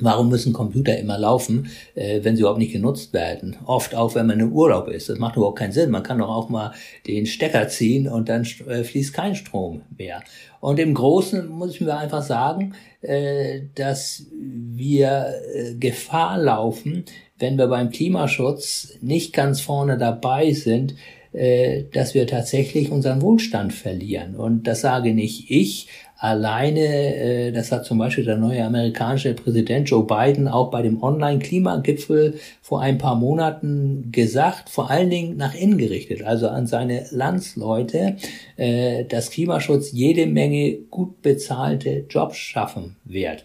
Warum 0.00 0.28
müssen 0.28 0.52
Computer 0.52 0.98
immer 0.98 1.18
laufen, 1.18 1.70
äh, 1.94 2.20
wenn 2.22 2.34
sie 2.34 2.40
überhaupt 2.40 2.58
nicht 2.58 2.72
genutzt 2.72 3.12
werden? 3.12 3.56
Oft 3.64 3.94
auch, 3.94 4.16
wenn 4.16 4.26
man 4.26 4.40
im 4.40 4.52
Urlaub 4.52 4.88
ist. 4.88 5.08
Das 5.08 5.18
macht 5.18 5.36
überhaupt 5.36 5.58
keinen 5.58 5.72
Sinn. 5.72 5.90
Man 5.90 6.02
kann 6.02 6.18
doch 6.18 6.28
auch 6.28 6.48
mal 6.48 6.72
den 7.06 7.26
Stecker 7.26 7.68
ziehen 7.68 8.08
und 8.08 8.28
dann 8.28 8.44
äh, 8.66 8.82
fließt 8.82 9.14
kein 9.14 9.36
Strom 9.36 9.82
mehr. 9.96 10.22
Und 10.60 10.80
im 10.80 10.94
Großen 10.94 11.46
muss 11.48 11.74
ich 11.74 11.80
mir 11.80 11.96
einfach 11.96 12.22
sagen, 12.22 12.74
äh, 13.02 13.62
dass 13.76 14.26
wir 14.32 15.34
äh, 15.54 15.74
Gefahr 15.74 16.38
laufen, 16.38 17.04
wenn 17.38 17.56
wir 17.56 17.68
beim 17.68 17.90
Klimaschutz 17.90 18.94
nicht 19.00 19.32
ganz 19.32 19.60
vorne 19.60 19.96
dabei 19.96 20.52
sind, 20.52 20.96
äh, 21.34 21.84
dass 21.92 22.14
wir 22.14 22.26
tatsächlich 22.26 22.90
unseren 22.90 23.20
Wohlstand 23.20 23.72
verlieren. 23.72 24.36
Und 24.36 24.66
das 24.68 24.80
sage 24.80 25.14
nicht 25.14 25.50
ich, 25.50 25.88
Alleine, 26.24 26.80
äh, 27.16 27.52
das 27.52 27.70
hat 27.70 27.84
zum 27.84 27.98
Beispiel 27.98 28.24
der 28.24 28.38
neue 28.38 28.64
amerikanische 28.64 29.34
Präsident 29.34 29.90
Joe 29.90 30.06
Biden 30.06 30.48
auch 30.48 30.70
bei 30.70 30.80
dem 30.80 31.02
Online-Klimagipfel 31.02 32.40
vor 32.62 32.80
ein 32.80 32.96
paar 32.96 33.14
Monaten 33.14 34.10
gesagt, 34.10 34.70
vor 34.70 34.90
allen 34.90 35.10
Dingen 35.10 35.36
nach 35.36 35.54
innen 35.54 35.76
gerichtet, 35.76 36.22
also 36.22 36.48
an 36.48 36.66
seine 36.66 37.04
Landsleute, 37.10 38.16
äh, 38.56 39.04
dass 39.04 39.32
Klimaschutz 39.32 39.92
jede 39.92 40.24
Menge 40.24 40.72
gut 40.90 41.20
bezahlte 41.20 42.06
Jobs 42.08 42.38
schaffen 42.38 42.96
wird. 43.04 43.44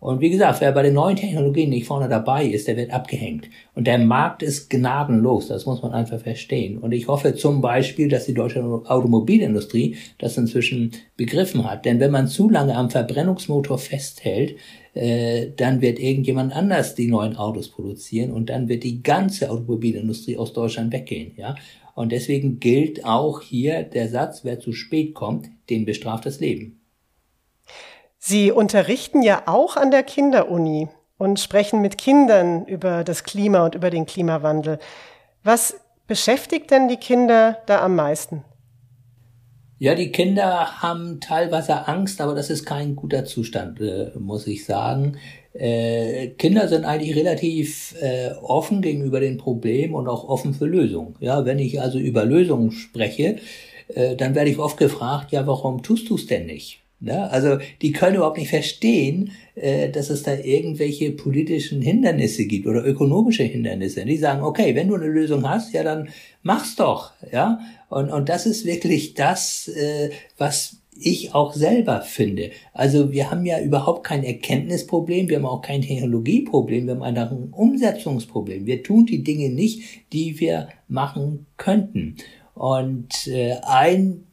Und 0.00 0.22
wie 0.22 0.30
gesagt, 0.30 0.62
wer 0.62 0.72
bei 0.72 0.82
den 0.82 0.94
neuen 0.94 1.16
Technologien 1.16 1.68
nicht 1.68 1.86
vorne 1.86 2.08
dabei 2.08 2.46
ist, 2.46 2.66
der 2.66 2.78
wird 2.78 2.90
abgehängt. 2.90 3.50
Und 3.74 3.86
der 3.86 3.98
Markt 3.98 4.42
ist 4.42 4.70
gnadenlos, 4.70 5.48
das 5.48 5.66
muss 5.66 5.82
man 5.82 5.92
einfach 5.92 6.18
verstehen. 6.18 6.78
Und 6.78 6.92
ich 6.92 7.06
hoffe 7.06 7.34
zum 7.34 7.60
Beispiel, 7.60 8.08
dass 8.08 8.24
die 8.24 8.32
deutsche 8.32 8.62
Automobilindustrie 8.62 9.96
das 10.16 10.38
inzwischen 10.38 10.92
begriffen 11.18 11.70
hat. 11.70 11.84
Denn 11.84 12.00
wenn 12.00 12.10
man 12.10 12.28
zu 12.28 12.48
lange 12.48 12.76
am 12.76 12.88
Verbrennungsmotor 12.88 13.76
festhält, 13.76 14.56
äh, 14.94 15.48
dann 15.54 15.82
wird 15.82 15.98
irgendjemand 15.98 16.56
anders 16.56 16.94
die 16.94 17.06
neuen 17.06 17.36
Autos 17.36 17.68
produzieren 17.68 18.32
und 18.32 18.48
dann 18.48 18.70
wird 18.70 18.84
die 18.84 19.02
ganze 19.02 19.50
Automobilindustrie 19.50 20.38
aus 20.38 20.54
Deutschland 20.54 20.94
weggehen. 20.94 21.32
Ja? 21.36 21.56
Und 21.94 22.10
deswegen 22.10 22.58
gilt 22.58 23.04
auch 23.04 23.42
hier 23.42 23.82
der 23.82 24.08
Satz, 24.08 24.44
wer 24.44 24.58
zu 24.58 24.72
spät 24.72 25.12
kommt, 25.12 25.50
den 25.68 25.84
bestraft 25.84 26.24
das 26.24 26.40
Leben. 26.40 26.79
Sie 28.22 28.52
unterrichten 28.52 29.22
ja 29.22 29.44
auch 29.46 29.78
an 29.78 29.90
der 29.90 30.02
Kinderuni 30.02 30.88
und 31.16 31.40
sprechen 31.40 31.80
mit 31.80 31.96
Kindern 31.96 32.66
über 32.66 33.02
das 33.02 33.24
Klima 33.24 33.64
und 33.64 33.74
über 33.74 33.88
den 33.88 34.04
Klimawandel. 34.04 34.78
Was 35.42 35.80
beschäftigt 36.06 36.70
denn 36.70 36.88
die 36.88 36.98
Kinder 36.98 37.56
da 37.64 37.80
am 37.82 37.96
meisten? 37.96 38.44
Ja, 39.78 39.94
die 39.94 40.12
Kinder 40.12 40.82
haben 40.82 41.20
teilweise 41.20 41.88
Angst, 41.88 42.20
aber 42.20 42.34
das 42.34 42.50
ist 42.50 42.66
kein 42.66 42.94
guter 42.94 43.24
Zustand, 43.24 43.80
äh, 43.80 44.10
muss 44.18 44.46
ich 44.46 44.66
sagen. 44.66 45.16
Äh, 45.54 46.28
Kinder 46.36 46.68
sind 46.68 46.84
eigentlich 46.84 47.16
relativ 47.16 47.94
äh, 48.02 48.32
offen 48.42 48.82
gegenüber 48.82 49.20
den 49.20 49.38
Problemen 49.38 49.94
und 49.94 50.08
auch 50.08 50.28
offen 50.28 50.52
für 50.52 50.66
Lösungen. 50.66 51.14
Ja, 51.20 51.46
wenn 51.46 51.58
ich 51.58 51.80
also 51.80 51.98
über 51.98 52.26
Lösungen 52.26 52.70
spreche, 52.70 53.36
äh, 53.94 54.14
dann 54.14 54.34
werde 54.34 54.50
ich 54.50 54.58
oft 54.58 54.76
gefragt, 54.76 55.32
ja, 55.32 55.46
warum 55.46 55.82
tust 55.82 56.10
du 56.10 56.16
es 56.16 56.26
denn 56.26 56.44
nicht? 56.44 56.79
Ne? 57.00 57.30
Also 57.30 57.58
die 57.80 57.92
können 57.92 58.16
überhaupt 58.16 58.36
nicht 58.36 58.50
verstehen, 58.50 59.32
äh, 59.54 59.88
dass 59.88 60.10
es 60.10 60.22
da 60.22 60.34
irgendwelche 60.34 61.12
politischen 61.12 61.80
Hindernisse 61.80 62.44
gibt 62.44 62.66
oder 62.66 62.84
ökonomische 62.84 63.44
Hindernisse. 63.44 64.04
Die 64.04 64.18
sagen, 64.18 64.42
okay, 64.42 64.74
wenn 64.74 64.88
du 64.88 64.96
eine 64.96 65.06
Lösung 65.06 65.48
hast, 65.48 65.72
ja, 65.72 65.82
dann 65.82 66.10
mach's 66.42 66.76
doch. 66.76 67.12
Ja? 67.32 67.60
Und, 67.88 68.10
und 68.10 68.28
das 68.28 68.44
ist 68.46 68.66
wirklich 68.66 69.14
das, 69.14 69.68
äh, 69.68 70.10
was 70.36 70.76
ich 70.94 71.34
auch 71.34 71.54
selber 71.54 72.02
finde. 72.02 72.50
Also 72.74 73.12
wir 73.12 73.30
haben 73.30 73.46
ja 73.46 73.60
überhaupt 73.60 74.04
kein 74.04 74.22
Erkenntnisproblem, 74.22 75.28
wir 75.28 75.38
haben 75.38 75.46
auch 75.46 75.62
kein 75.62 75.80
Technologieproblem, 75.80 76.86
wir 76.86 76.94
haben 76.94 77.02
einfach 77.02 77.30
ein 77.30 77.48
Umsetzungsproblem. 77.52 78.66
Wir 78.66 78.82
tun 78.82 79.06
die 79.06 79.22
Dinge 79.22 79.48
nicht, 79.48 80.12
die 80.12 80.38
wir 80.38 80.68
machen 80.88 81.46
könnten. 81.56 82.16
Und 82.54 83.26
äh, 83.28 83.56
ein 83.62 84.24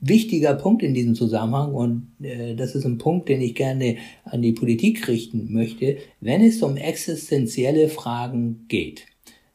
wichtiger 0.00 0.54
Punkt 0.54 0.82
in 0.82 0.94
diesem 0.94 1.14
Zusammenhang 1.14 1.74
und 1.74 2.12
äh, 2.22 2.54
das 2.54 2.74
ist 2.74 2.84
ein 2.84 2.98
Punkt, 2.98 3.28
den 3.28 3.40
ich 3.40 3.54
gerne 3.54 3.96
an 4.24 4.42
die 4.42 4.52
Politik 4.52 5.08
richten 5.08 5.52
möchte, 5.52 5.98
wenn 6.20 6.42
es 6.42 6.62
um 6.62 6.76
existenzielle 6.76 7.88
Fragen 7.88 8.64
geht 8.68 9.06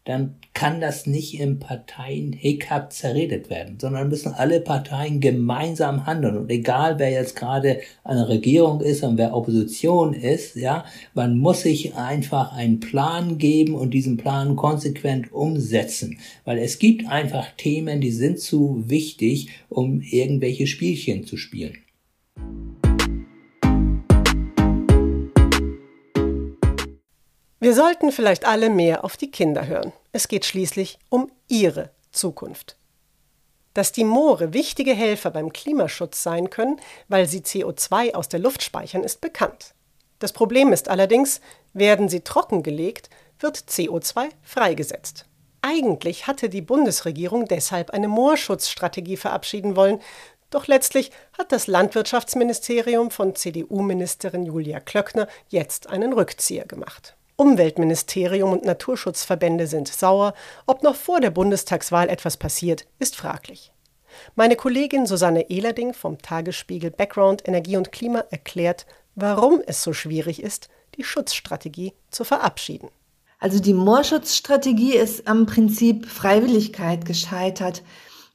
dann 0.06 0.36
kann 0.54 0.80
das 0.80 1.08
nicht 1.08 1.40
im 1.40 1.60
Parteien-Hickhack 1.60 2.94
zerredet 2.94 3.50
werden, 3.50 3.78
sondern 3.80 4.08
müssen 4.08 4.34
alle 4.34 4.62
Parteien 4.62 5.20
gemeinsam 5.20 6.06
handeln. 6.06 6.38
Und 6.38 6.50
egal, 6.52 7.00
wer 7.00 7.10
jetzt 7.10 7.36
gerade 7.36 7.82
eine 8.04 8.30
Regierung 8.30 8.82
ist 8.82 9.04
und 9.04 9.18
wer 9.18 9.36
Opposition 9.36 10.14
ist, 10.14 10.56
ja, 10.56 10.86
man 11.16 11.38
muss 11.38 11.62
sich 11.62 11.96
einfach 11.96 12.54
einen 12.54 12.80
Plan 12.80 13.40
geben 13.40 13.74
und 13.74 13.96
diesen 13.96 14.18
Plan 14.18 14.56
konsequent 14.56 15.34
umsetzen. 15.34 16.20
Weil 16.46 16.60
es 16.60 16.78
gibt 16.78 17.08
einfach 17.08 17.48
Themen, 17.58 18.00
die 18.00 18.12
sind 18.12 18.40
zu 18.40 18.84
wichtig, 18.88 19.50
um 19.70 20.02
irgendwelche 20.02 20.68
Spielchen 20.68 21.26
zu 21.26 21.36
spielen. 21.36 21.74
Wir 27.66 27.74
sollten 27.74 28.12
vielleicht 28.12 28.46
alle 28.46 28.70
mehr 28.70 29.04
auf 29.04 29.18
die 29.18 29.32
Kinder 29.32 29.66
hören. 29.66 29.92
Es 30.12 30.28
geht 30.28 30.46
schließlich 30.46 31.00
um 31.10 31.32
ihre 31.48 31.90
Zukunft. 32.12 32.78
Dass 33.74 33.92
die 33.92 34.04
Moore 34.04 34.54
wichtige 34.54 34.94
Helfer 34.94 35.32
beim 35.32 35.52
Klimaschutz 35.52 36.22
sein 36.22 36.52
können, 36.52 36.80
weil 37.08 37.26
sie 37.26 37.40
CO2 37.40 38.14
aus 38.14 38.30
der 38.30 38.40
Luft 38.40 38.62
speichern, 38.62 39.04
ist 39.04 39.20
bekannt. 39.20 39.74
Das 40.20 40.32
Problem 40.32 40.74
ist 40.74 40.90
allerdings, 40.90 41.42
werden 41.74 42.08
sie 42.08 42.20
trockengelegt, 42.20 43.10
wird 43.40 43.58
CO2 43.58 44.30
freigesetzt. 44.44 45.26
Eigentlich 45.64 46.28
hatte 46.28 46.50
die 46.50 46.62
Bundesregierung 46.62 47.46
deshalb 47.46 47.90
eine 47.90 48.08
Moorschutzstrategie 48.08 49.18
verabschieden 49.18 49.76
wollen, 49.76 50.02
doch 50.52 50.68
letztlich 50.68 51.10
hat 51.36 51.52
das 51.52 51.66
Landwirtschaftsministerium 51.66 53.10
von 53.10 53.34
CDU-Ministerin 53.34 54.46
Julia 54.46 54.80
Klöckner 54.80 55.28
jetzt 55.50 55.90
einen 55.90 56.14
Rückzieher 56.14 56.68
gemacht. 56.68 57.16
Umweltministerium 57.38 58.52
und 58.52 58.64
Naturschutzverbände 58.64 59.68
sind 59.68 59.88
sauer. 59.88 60.34
Ob 60.66 60.84
noch 60.84 60.96
vor 60.96 61.20
der 61.20 61.32
Bundestagswahl 61.32 62.10
etwas 62.10 62.38
passiert, 62.38 62.86
ist 63.00 63.16
fraglich. 63.16 63.72
Meine 64.36 64.56
Kollegin 64.56 65.06
Susanne 65.06 65.50
Ehlerding 65.50 65.94
vom 65.94 66.22
Tagesspiegel 66.22 66.92
Background 66.92 67.48
Energie 67.48 67.78
und 67.78 67.92
Klima 67.92 68.24
erklärt, 68.32 68.86
warum 69.16 69.62
es 69.66 69.84
so 69.84 69.94
schwierig 69.94 70.42
ist, 70.42 70.70
die 70.98 71.04
Schutzstrategie 71.04 71.94
zu 72.10 72.24
verabschieden. 72.24 72.90
Also 73.40 73.60
die 73.60 73.74
Moorschutzstrategie 73.74 74.96
ist 74.96 75.28
am 75.28 75.46
Prinzip 75.46 76.08
Freiwilligkeit 76.08 77.06
gescheitert. 77.06 77.84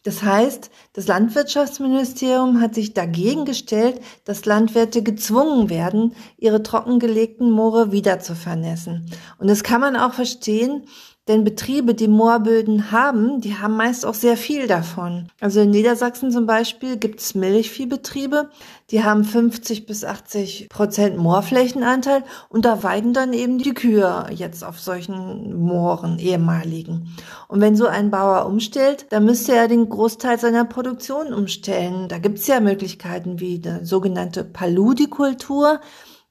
Das 0.03 0.23
heißt, 0.23 0.71
das 0.95 1.07
Landwirtschaftsministerium 1.09 2.61
hat 2.61 2.75
sich 2.75 2.95
dagegen 2.95 3.45
gestellt, 3.45 4.01
dass 4.25 4.47
Landwirte 4.47 5.03
gezwungen 5.03 5.69
werden, 5.69 6.15
ihre 6.39 6.63
trockengelegten 6.63 7.51
Moore 7.51 7.93
wieder 7.93 8.19
zu 8.19 8.35
vernässen. 8.35 9.11
Und 9.39 9.49
das 9.49 9.63
kann 9.63 9.83
man 9.83 9.97
auch 9.97 10.15
verstehen, 10.15 10.85
denn 11.31 11.45
Betriebe, 11.45 11.95
die 11.95 12.09
Moorböden 12.09 12.91
haben, 12.91 13.41
die 13.41 13.57
haben 13.57 13.77
meist 13.77 14.05
auch 14.05 14.15
sehr 14.15 14.37
viel 14.37 14.67
davon. 14.67 15.29
Also 15.41 15.61
in 15.61 15.71
Niedersachsen 15.71 16.33
zum 16.33 16.45
Beispiel 16.45 16.97
gibt 16.97 17.21
es 17.21 17.37
Milchviehbetriebe, 17.37 18.51
die 18.91 19.05
haben 19.05 19.23
50 19.23 19.87
bis 19.87 20.05
80 20.05 20.69
Prozent 20.69 21.17
Moorflächenanteil 21.17 22.25
und 22.49 22.65
da 22.65 22.83
weiden 22.83 23.15
dann 23.15 23.33
eben 23.33 23.59
die 23.59 23.75
Kühe 23.75 24.27
jetzt 24.35 24.65
auf 24.65 24.81
solchen 24.81 25.57
Mooren, 25.57 26.19
ehemaligen. 26.19 27.15
Und 27.47 27.61
wenn 27.61 27.77
so 27.77 27.87
ein 27.87 28.11
Bauer 28.11 28.47
umstellt, 28.47 29.07
dann 29.11 29.25
müsste 29.25 29.55
er 29.55 29.69
den 29.69 29.89
Großteil 29.89 30.39
seiner 30.41 30.65
Produktion 30.65 31.33
umstellen. 31.33 32.09
Da 32.09 32.19
gibt 32.19 32.41
es 32.41 32.49
ja 32.49 32.59
Möglichkeiten 32.59 33.39
wie 33.39 33.63
eine 33.65 33.87
sogenannte 33.87 34.43
Paludikultur. 34.43 35.81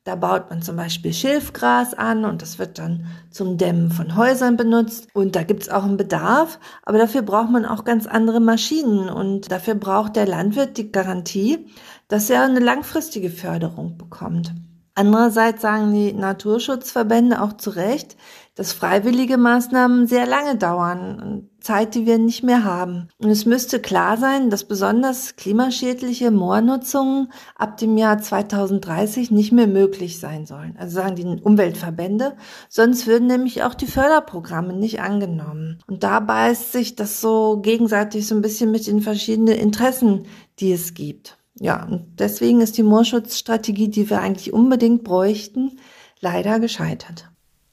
Da 0.05 0.15
baut 0.15 0.49
man 0.49 0.61
zum 0.61 0.77
Beispiel 0.77 1.13
Schilfgras 1.13 1.93
an 1.93 2.25
und 2.25 2.41
das 2.41 2.57
wird 2.57 2.79
dann 2.79 3.05
zum 3.29 3.57
Dämmen 3.57 3.91
von 3.91 4.15
Häusern 4.15 4.55
benutzt. 4.55 5.07
Und 5.13 5.35
da 5.35 5.43
gibt's 5.43 5.69
auch 5.69 5.83
einen 5.83 5.97
Bedarf, 5.97 6.59
aber 6.83 6.97
dafür 6.97 7.21
braucht 7.21 7.51
man 7.51 7.65
auch 7.65 7.83
ganz 7.83 8.07
andere 8.07 8.39
Maschinen 8.39 9.09
und 9.09 9.51
dafür 9.51 9.75
braucht 9.75 10.15
der 10.15 10.25
Landwirt 10.25 10.77
die 10.77 10.91
Garantie, 10.91 11.67
dass 12.07 12.29
er 12.29 12.43
eine 12.43 12.59
langfristige 12.59 13.29
Förderung 13.29 13.97
bekommt. 13.97 14.53
Andererseits 14.95 15.61
sagen 15.61 15.93
die 15.93 16.13
Naturschutzverbände 16.13 17.41
auch 17.41 17.53
zu 17.53 17.69
Recht, 17.69 18.17
dass 18.55 18.73
freiwillige 18.73 19.37
Maßnahmen 19.37 20.07
sehr 20.07 20.25
lange 20.25 20.57
dauern, 20.57 21.48
Zeit, 21.59 21.95
die 21.95 22.05
wir 22.05 22.17
nicht 22.17 22.43
mehr 22.43 22.63
haben. 22.63 23.09
Und 23.17 23.29
es 23.29 23.45
müsste 23.45 23.79
klar 23.79 24.17
sein, 24.17 24.49
dass 24.49 24.63
besonders 24.63 25.35
klimaschädliche 25.35 26.31
Moornutzungen 26.31 27.31
ab 27.55 27.77
dem 27.77 27.97
Jahr 27.97 28.19
2030 28.19 29.31
nicht 29.31 29.51
mehr 29.51 29.67
möglich 29.67 30.19
sein 30.19 30.45
sollen. 30.45 30.75
Also 30.77 30.95
sagen 30.95 31.15
die 31.15 31.25
Umweltverbände, 31.25 32.35
sonst 32.69 33.07
würden 33.07 33.27
nämlich 33.27 33.63
auch 33.63 33.73
die 33.73 33.87
Förderprogramme 33.87 34.73
nicht 34.73 35.01
angenommen. 35.01 35.79
Und 35.87 36.03
da 36.03 36.19
beißt 36.19 36.71
sich 36.71 36.95
das 36.95 37.21
so 37.21 37.59
gegenseitig 37.61 38.27
so 38.27 38.35
ein 38.35 38.41
bisschen 38.41 38.71
mit 38.71 38.87
den 38.87 39.01
verschiedenen 39.01 39.55
Interessen, 39.55 40.25
die 40.59 40.71
es 40.71 40.93
gibt. 40.93 41.37
Ja, 41.59 41.85
und 41.85 42.19
deswegen 42.19 42.61
ist 42.61 42.77
die 42.77 42.83
Moorschutzstrategie, 42.83 43.89
die 43.89 44.09
wir 44.09 44.21
eigentlich 44.21 44.53
unbedingt 44.53 45.03
bräuchten, 45.03 45.79
leider 46.21 46.59
gescheitert. 46.59 47.29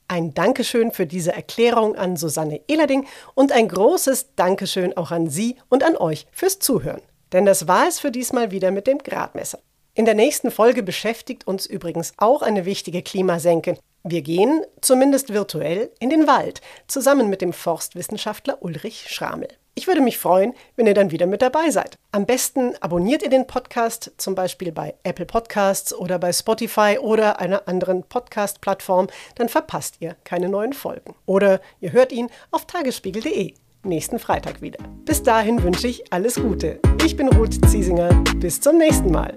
Ein 0.09 0.33
Dankeschön 0.33 0.91
für 0.91 1.05
diese 1.05 1.33
Erklärung 1.33 1.97
an 1.97 2.15
Susanne 2.15 2.61
Ehlerding 2.69 3.05
und 3.35 3.51
ein 3.51 3.67
großes 3.67 4.35
Dankeschön 4.35 4.95
auch 4.95 5.11
an 5.11 5.29
Sie 5.29 5.57
und 5.67 5.83
an 5.83 5.97
euch 5.97 6.27
fürs 6.31 6.59
Zuhören. 6.59 7.01
Denn 7.33 7.45
das 7.45 7.67
war 7.67 7.89
es 7.89 7.99
für 7.99 8.09
diesmal 8.09 8.51
wieder 8.51 8.71
mit 8.71 8.87
dem 8.87 8.99
Gradmesser. 8.99 9.59
In 9.95 10.05
der 10.05 10.13
nächsten 10.13 10.49
Folge 10.49 10.81
beschäftigt 10.81 11.45
uns 11.45 11.65
übrigens 11.65 12.13
auch 12.17 12.41
eine 12.41 12.63
wichtige 12.63 13.01
Klimasenke. 13.01 13.77
Wir 14.03 14.21
gehen, 14.21 14.61
zumindest 14.79 15.33
virtuell, 15.33 15.91
in 15.99 16.09
den 16.09 16.25
Wald, 16.25 16.61
zusammen 16.87 17.29
mit 17.29 17.41
dem 17.41 17.51
Forstwissenschaftler 17.51 18.61
Ulrich 18.61 19.09
Schramel. 19.09 19.49
Ich 19.77 19.85
würde 19.85 20.01
mich 20.01 20.17
freuen, 20.17 20.55
wenn 20.75 20.87
ihr 20.87 20.95
dann 20.95 21.11
wieder 21.11 21.27
mit 21.27 21.43
dabei 21.43 21.69
seid. 21.69 21.99
Am 22.11 22.25
besten 22.25 22.73
abonniert 22.81 23.21
ihr 23.21 23.29
den 23.29 23.45
Podcast 23.45 24.11
zum 24.17 24.33
Beispiel 24.33 24.71
bei 24.71 24.95
Apple 25.03 25.27
Podcasts 25.27 25.93
oder 25.93 26.17
bei 26.17 26.33
Spotify 26.33 26.97
oder 26.99 27.39
einer 27.39 27.67
anderen 27.67 28.01
Podcast-Plattform, 28.01 29.07
dann 29.35 29.49
verpasst 29.49 29.97
ihr 29.99 30.15
keine 30.23 30.49
neuen 30.49 30.73
Folgen. 30.73 31.13
Oder 31.27 31.61
ihr 31.79 31.91
hört 31.91 32.11
ihn 32.11 32.31
auf 32.49 32.65
tagesspiegel.de 32.65 33.53
nächsten 33.83 34.17
Freitag 34.17 34.63
wieder. 34.63 34.79
Bis 35.05 35.21
dahin 35.21 35.61
wünsche 35.61 35.87
ich 35.87 36.11
alles 36.11 36.41
Gute. 36.41 36.79
Ich 37.05 37.15
bin 37.15 37.27
Ruth 37.27 37.63
Ziesinger. 37.69 38.09
Bis 38.37 38.59
zum 38.59 38.79
nächsten 38.79 39.11
Mal. 39.11 39.31